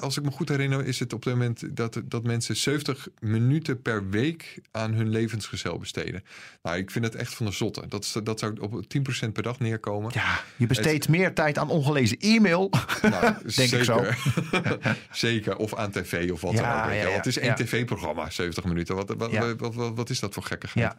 als 0.00 0.16
ik 0.16 0.22
me 0.24 0.30
goed 0.30 0.48
herinner, 0.48 0.84
is 0.86 0.98
het 0.98 1.12
op 1.12 1.22
dit 1.22 1.32
moment 1.32 1.76
dat, 1.76 2.00
dat 2.04 2.22
mensen 2.22 2.56
70 2.56 3.08
minuten 3.18 3.82
per 3.82 4.08
week 4.10 4.60
aan 4.70 4.92
hun 4.92 5.08
levensgezel 5.08 5.78
besteden. 5.78 6.24
Nou, 6.62 6.76
ik 6.76 6.90
vind 6.90 7.04
het 7.04 7.14
echt 7.14 7.34
van 7.34 7.46
de 7.46 7.52
zotte. 7.52 7.82
Dat, 7.88 8.04
is- 8.04 8.16
dat 8.24 8.38
zou 8.38 8.60
op 8.60 8.84
10% 9.26 9.32
per 9.32 9.42
dag 9.42 9.58
neerkomen. 9.58 10.10
Ja, 10.14 10.40
je 10.56 10.66
besteedt 10.66 11.08
meer 11.08 11.34
tijd 11.34 11.58
aan 11.58 11.68
ongelezen 11.70 12.16
e-mail. 12.18 12.70
Nou, 13.02 13.34
Denk 13.56 13.70
ik 13.72 13.84
zo. 13.84 14.04
Zeker. 15.10 15.56
Of 15.56 15.74
aan 15.74 15.90
tv 15.90 16.30
of 16.32 16.40
wat 16.40 16.52
Ja, 16.52 16.82
dan 16.82 16.90
ook. 16.96 17.02
ja, 17.02 17.10
Het 17.10 17.26
is 17.26 17.38
één 17.38 17.54
tv-programma, 17.54 18.30
70 18.30 18.64
minuten. 18.64 18.94
Wat, 18.96 19.14
wat, 19.16 19.74
wat, 19.74 19.94
wat 19.94 20.10
is 20.10 20.20
dat 20.20 20.34
voor 20.34 20.42
gekkigheid? 20.42 20.86
Ja. 20.86 20.96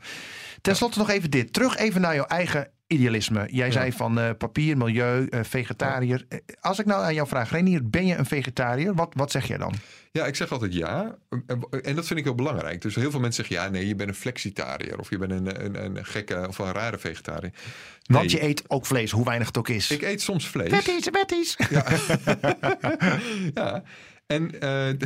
Ten 0.61 0.75
slotte 0.75 0.99
nog 0.99 1.09
even 1.09 1.29
dit. 1.31 1.53
Terug 1.53 1.77
even 1.77 2.01
naar 2.01 2.15
jouw 2.15 2.25
eigen 2.25 2.69
idealisme. 2.91 3.47
Jij 3.49 3.71
zei 3.71 3.91
van 3.91 4.19
eh, 4.19 4.29
papier, 4.37 4.77
milieu, 4.77 5.27
eh, 5.27 5.39
vegetariër. 5.43 6.25
Eh, 6.29 6.39
Als 6.61 6.79
ik 6.79 6.85
nou 6.85 7.03
aan 7.03 7.13
jou 7.13 7.27
vraag, 7.27 7.51
Renier, 7.51 7.89
ben 7.89 8.05
je 8.05 8.15
een 8.15 8.25
vegetariër? 8.25 8.93
Wat, 8.93 9.13
wat 9.15 9.31
zeg 9.31 9.47
jij 9.47 9.57
dan? 9.57 9.73
Ja, 10.11 10.25
ik 10.25 10.35
zeg 10.35 10.51
altijd 10.51 10.73
ja. 10.73 11.17
En 11.81 11.95
dat 11.95 12.07
vind 12.07 12.19
ik 12.19 12.25
heel 12.25 12.35
belangrijk. 12.35 12.81
Dus 12.81 12.95
heel 12.95 13.11
veel 13.11 13.19
mensen 13.19 13.45
zeggen 13.45 13.65
ja, 13.65 13.71
nee, 13.71 13.87
je 13.87 13.95
bent 13.95 14.09
een 14.09 14.15
flexitariër. 14.15 14.99
Of 14.99 15.09
je 15.09 15.17
bent 15.17 15.31
een, 15.31 15.65
een, 15.65 15.85
een 15.85 16.05
gekke 16.05 16.47
of 16.47 16.57
een 16.57 16.71
rare 16.71 16.97
vegetariër. 16.97 17.51
Want 18.03 18.31
je 18.31 18.43
eet 18.43 18.63
ook 18.67 18.85
vlees, 18.85 19.11
hoe 19.11 19.25
weinig 19.25 19.47
het 19.47 19.57
ook 19.57 19.69
is. 19.69 19.91
Ik 19.91 20.01
eet 20.01 20.21
soms 20.21 20.47
vlees. 20.47 20.69
Wetties, 20.69 21.09
wetties. 21.11 21.57
ja. 23.53 23.83
En, 24.27 24.51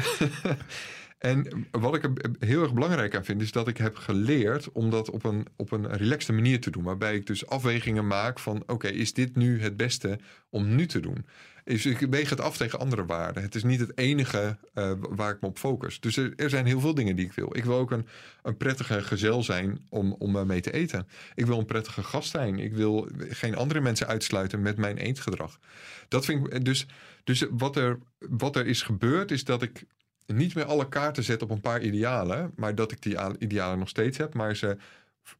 en 1.17 1.67
wat 1.71 1.95
ik 1.95 2.03
er 2.03 2.11
heel 2.39 2.61
erg 2.61 2.73
belangrijk 2.73 3.15
aan 3.15 3.25
vind, 3.25 3.41
is 3.41 3.51
dat 3.51 3.67
ik 3.67 3.77
heb 3.77 3.95
geleerd 3.95 4.71
om 4.71 4.89
dat 4.89 5.09
op 5.09 5.23
een, 5.23 5.47
op 5.55 5.71
een 5.71 5.95
relaxte 5.95 6.33
manier 6.33 6.61
te 6.61 6.69
doen. 6.69 6.83
Waarbij 6.83 7.15
ik 7.15 7.25
dus 7.27 7.47
afwegingen 7.47 8.07
maak 8.07 8.39
van: 8.39 8.63
oké, 8.67 8.87
is 8.87 9.13
dit 9.13 9.35
nu 9.35 9.61
het 9.61 9.77
beste 9.77 10.19
om 10.49 10.75
nu 10.75 10.85
te 10.85 10.99
doen? 10.99 11.25
Dus 11.63 11.85
ik 11.85 11.99
weeg 11.99 12.29
het 12.29 12.41
af 12.41 12.57
tegen 12.57 12.79
andere 12.79 13.05
waarden. 13.05 13.43
Het 13.43 13.55
is 13.55 13.63
niet 13.63 13.79
het 13.79 13.97
enige 13.97 14.57
eh, 14.73 14.91
waar 14.99 15.31
ik 15.31 15.41
me 15.41 15.47
op 15.47 15.57
focus. 15.57 15.99
Dus 15.99 16.17
er, 16.17 16.49
zijn 16.49 16.65
heel 16.65 16.79
veel 16.79 16.93
dingen 16.93 17.15
die 17.15 17.25
ik 17.25 17.33
wil. 17.33 17.57
Ik 17.57 17.63
wil 17.63 17.77
ook 17.77 17.91
een, 17.91 18.07
een 18.43 18.57
prettige 18.57 19.01
gezel 19.01 19.43
zijn 19.43 19.85
om, 19.89 20.15
om 20.19 20.47
mee 20.47 20.61
te 20.61 20.71
eten. 20.71 21.07
Ik 21.35 21.45
wil 21.45 21.59
een 21.59 21.65
prettige 21.65 22.03
gast 22.03 22.29
zijn. 22.29 22.59
Ik 22.59 22.73
wil 22.73 23.09
geen 23.29 23.55
andere 23.55 23.79
mensen 23.79 24.07
uitsluiten 24.07 24.61
met 24.61 24.77
mijn 24.77 24.97
eetgedrag. 24.97 25.59
Dat 26.07 26.25
vind 26.25 26.53
ik 26.53 26.65
dus. 26.65 26.85
Dus 27.23 27.45
wat 27.49 27.75
er, 27.75 27.99
wat 28.19 28.55
er 28.55 28.65
is 28.65 28.81
gebeurd, 28.81 29.31
is 29.31 29.43
dat 29.43 29.61
ik 29.61 29.85
niet 30.25 30.55
meer 30.55 30.65
alle 30.65 30.89
kaarten 30.89 31.23
zet 31.23 31.41
op 31.41 31.49
een 31.49 31.61
paar 31.61 31.81
idealen, 31.81 32.51
maar 32.55 32.75
dat 32.75 32.91
ik 32.91 33.01
die 33.01 33.17
idealen 33.39 33.79
nog 33.79 33.89
steeds 33.89 34.17
heb, 34.17 34.33
maar 34.33 34.55
ze 34.55 34.77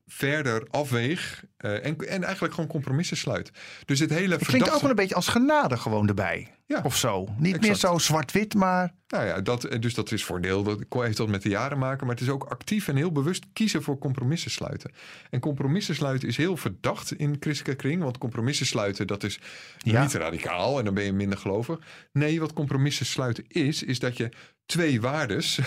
verder 0.08 0.68
afweeg 0.70 1.44
eh, 1.58 1.86
en, 1.86 1.98
en 1.98 2.24
eigenlijk 2.24 2.54
gewoon 2.54 2.70
compromissen 2.70 3.18
sluit. 3.18 3.52
Dus 3.86 4.00
het 4.00 4.10
hele 4.10 4.36
Het 4.36 4.46
klinkt 4.46 4.72
ook 4.72 4.82
wel 4.82 4.90
een 4.90 4.96
beetje 4.96 5.16
als 5.16 5.28
genade 5.28 5.78
gewoon 5.78 6.08
erbij. 6.08 6.56
Ja, 6.68 6.82
Of 6.84 6.98
zo. 6.98 7.28
Niet 7.38 7.62
meer 7.62 7.76
zo 7.76 7.98
zwart-wit, 7.98 8.54
maar... 8.54 8.94
Nou 9.08 9.26
ja, 9.26 9.42
dat, 9.42 9.62
dus 9.80 9.94
dat 9.94 10.12
is 10.12 10.24
voor 10.24 10.36
een 10.36 10.42
deel. 10.42 10.64
Dat 10.64 10.80
heeft 10.90 11.18
dat 11.18 11.28
met 11.28 11.42
de 11.42 11.50
jaren 11.50 11.78
maken. 11.78 12.06
Maar 12.08 12.16
het 12.16 12.24
is 12.24 12.30
ook 12.32 12.44
actief 12.44 12.88
en 12.88 12.96
heel 12.96 13.12
bewust 13.12 13.46
kiezen 13.54 13.84
voor 13.84 13.98
compromissen 13.98 14.52
sluiten. 14.52 14.92
En 15.30 15.40
compromissen 15.40 15.96
sluiten 15.96 16.28
is 16.28 16.38
heel 16.38 16.58
verdacht 16.58 17.12
in 17.12 17.38
christelijke 17.40 17.82
kring. 17.82 18.04
Want 18.04 18.18
compromissen 18.18 18.66
sluiten, 18.66 19.08
dat 19.08 19.24
is 19.24 19.40
Ja. 19.78 20.02
niet 20.02 20.14
radicaal. 20.14 20.80
En 20.80 20.86
dan 20.86 20.94
ben 20.94 21.04
je 21.04 21.14
minder 21.14 21.38
gelovig. 21.38 21.80
Nee, 22.12 22.40
wat 22.40 22.54
compromissen 22.54 23.06
sluiten 23.06 23.44
is, 23.48 23.84
is 23.84 24.00
dat 24.00 24.18
je 24.18 24.30
twee 24.66 25.02
waardes 25.02 25.60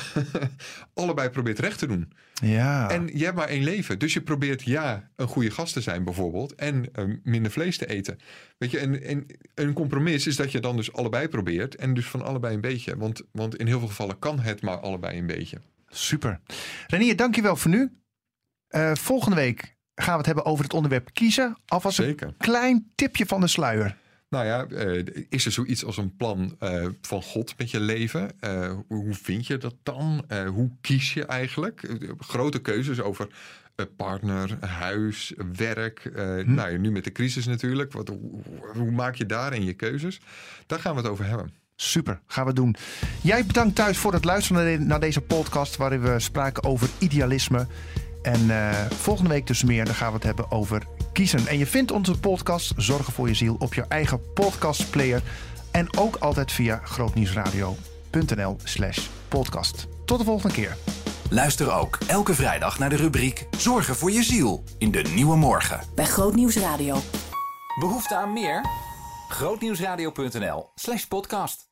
allebei 0.94 1.30
probeert 1.30 1.58
recht 1.58 1.78
te 1.78 1.86
doen. 1.86 2.12
Ja. 2.42 2.90
En 2.90 3.10
je 3.12 3.24
hebt 3.24 3.36
maar 3.36 3.48
één 3.48 3.64
leven. 3.64 3.98
Dus 3.98 4.12
je 4.12 4.20
probeert 4.20 4.62
ja, 4.62 5.10
een 5.16 5.26
goede 5.26 5.50
gast 5.50 5.72
te 5.72 5.80
zijn 5.80 6.04
bijvoorbeeld. 6.04 6.54
En 6.54 6.92
eh, 6.92 7.04
minder 7.22 7.50
vlees 7.50 7.78
te 7.78 7.86
eten. 7.86 8.18
Weet 8.58 8.70
je, 8.70 8.78
en, 8.78 9.02
en 9.02 9.26
een 9.54 9.72
compromis 9.72 10.26
is 10.26 10.36
dat 10.36 10.52
je 10.52 10.60
dan 10.60 10.76
dus 10.76 10.92
allebei 10.92 11.28
probeert. 11.28 11.74
En 11.74 11.94
dus 11.94 12.06
van 12.06 12.22
allebei 12.24 12.54
een 12.54 12.60
beetje. 12.60 12.96
Want, 12.96 13.22
want 13.32 13.56
in 13.56 13.66
heel 13.66 13.78
veel 13.78 13.88
gevallen 13.88 14.18
kan 14.18 14.40
het 14.40 14.62
maar 14.62 14.78
allebei 14.78 15.18
een 15.18 15.26
beetje. 15.26 15.58
Super. 15.88 16.40
Renier, 16.86 17.16
dankjewel 17.16 17.56
voor 17.56 17.70
nu. 17.70 17.92
Eh, 18.68 18.94
volgende 18.94 19.36
week 19.36 19.76
gaan 19.94 20.12
we 20.12 20.16
het 20.16 20.26
hebben 20.26 20.44
over 20.44 20.64
het 20.64 20.74
onderwerp 20.74 21.10
kiezen. 21.12 21.56
Alvast 21.66 21.96
Zeker. 21.96 22.26
een 22.26 22.36
klein 22.36 22.92
tipje 22.94 23.26
van 23.26 23.40
de 23.40 23.46
sluier. 23.46 23.96
Nou 24.28 24.44
ja, 24.46 24.64
eh, 24.66 25.04
is 25.28 25.44
er 25.46 25.52
zoiets 25.52 25.84
als 25.84 25.96
een 25.96 26.16
plan 26.16 26.56
eh, 26.58 26.86
van 27.00 27.22
God 27.22 27.54
met 27.58 27.70
je 27.70 27.80
leven? 27.80 28.40
Eh, 28.40 28.72
hoe 28.88 29.14
vind 29.14 29.46
je 29.46 29.58
dat 29.58 29.74
dan? 29.82 30.24
Hoe 30.54 30.70
kies 30.80 31.14
je 31.14 31.24
eigenlijk? 31.24 31.88
Grote 32.18 32.58
keuzes 32.60 33.00
over 33.00 33.28
partner, 33.96 34.56
huis, 34.60 35.32
werk. 35.56 36.04
eh, 36.04 36.24
Nou 36.46 36.70
ja, 36.70 36.78
nu 36.78 36.90
met 36.90 37.04
de 37.04 37.12
crisis 37.12 37.46
natuurlijk. 37.46 37.92
Wat, 37.92 38.08
hoe, 38.08 38.42
hoe 38.74 38.90
maak 38.90 39.14
je 39.14 39.26
daarin 39.26 39.64
je 39.64 39.72
keuzes? 39.74 40.20
Daar 40.66 40.80
gaan 40.80 40.94
we 40.94 41.00
het 41.00 41.10
over 41.10 41.24
hebben. 41.24 41.52
Super, 41.76 42.20
gaan 42.26 42.46
we 42.46 42.52
doen. 42.52 42.76
Jij 43.22 43.46
bedankt 43.46 43.74
thuis 43.74 43.98
voor 43.98 44.12
het 44.12 44.24
luisteren 44.24 44.64
naar 44.64 44.78
de- 44.78 44.84
naar 44.84 45.00
deze 45.00 45.20
podcast... 45.20 45.76
waarin 45.76 46.00
we 46.00 46.18
spraken 46.18 46.62
over 46.64 46.88
idealisme. 46.98 47.66
En 48.22 48.40
volgende 48.94 49.30
week 49.30 49.46
dus 49.46 49.64
meer, 49.64 49.84
dan 49.84 49.94
gaan 49.94 50.08
we 50.08 50.14
het 50.14 50.22
hebben 50.24 50.50
over 50.50 50.82
kiezen. 51.18 51.46
En 51.46 51.58
je 51.58 51.66
vindt 51.66 51.90
onze 51.90 52.20
podcast 52.20 52.72
Zorgen 52.76 53.12
voor 53.12 53.28
je 53.28 53.34
ziel 53.34 53.56
op 53.58 53.74
je 53.74 53.84
eigen 53.88 54.32
podcastplayer. 54.32 55.22
En 55.70 55.96
ook 55.98 56.16
altijd 56.16 56.52
via 56.52 56.80
grootnieuwsradio.nl 56.84 58.56
slash 58.64 59.06
podcast. 59.28 59.86
Tot 60.04 60.18
de 60.18 60.24
volgende 60.24 60.54
keer. 60.54 60.76
Luister 61.30 61.72
ook 61.72 61.98
elke 62.06 62.34
vrijdag 62.34 62.78
naar 62.78 62.90
de 62.90 62.96
rubriek 62.96 63.46
Zorgen 63.56 63.96
voor 63.96 64.10
je 64.10 64.22
ziel 64.22 64.64
in 64.78 64.90
de 64.90 65.02
Nieuwe 65.14 65.36
Morgen. 65.36 65.80
Bij 65.94 66.06
Grootnieuws 66.06 66.56
Radio. 66.56 66.96
Behoefte 67.80 68.16
aan 68.16 68.32
meer? 68.32 68.64
Grootnieuwsradio.nl 69.28 70.70
slash 70.74 71.04
podcast. 71.04 71.67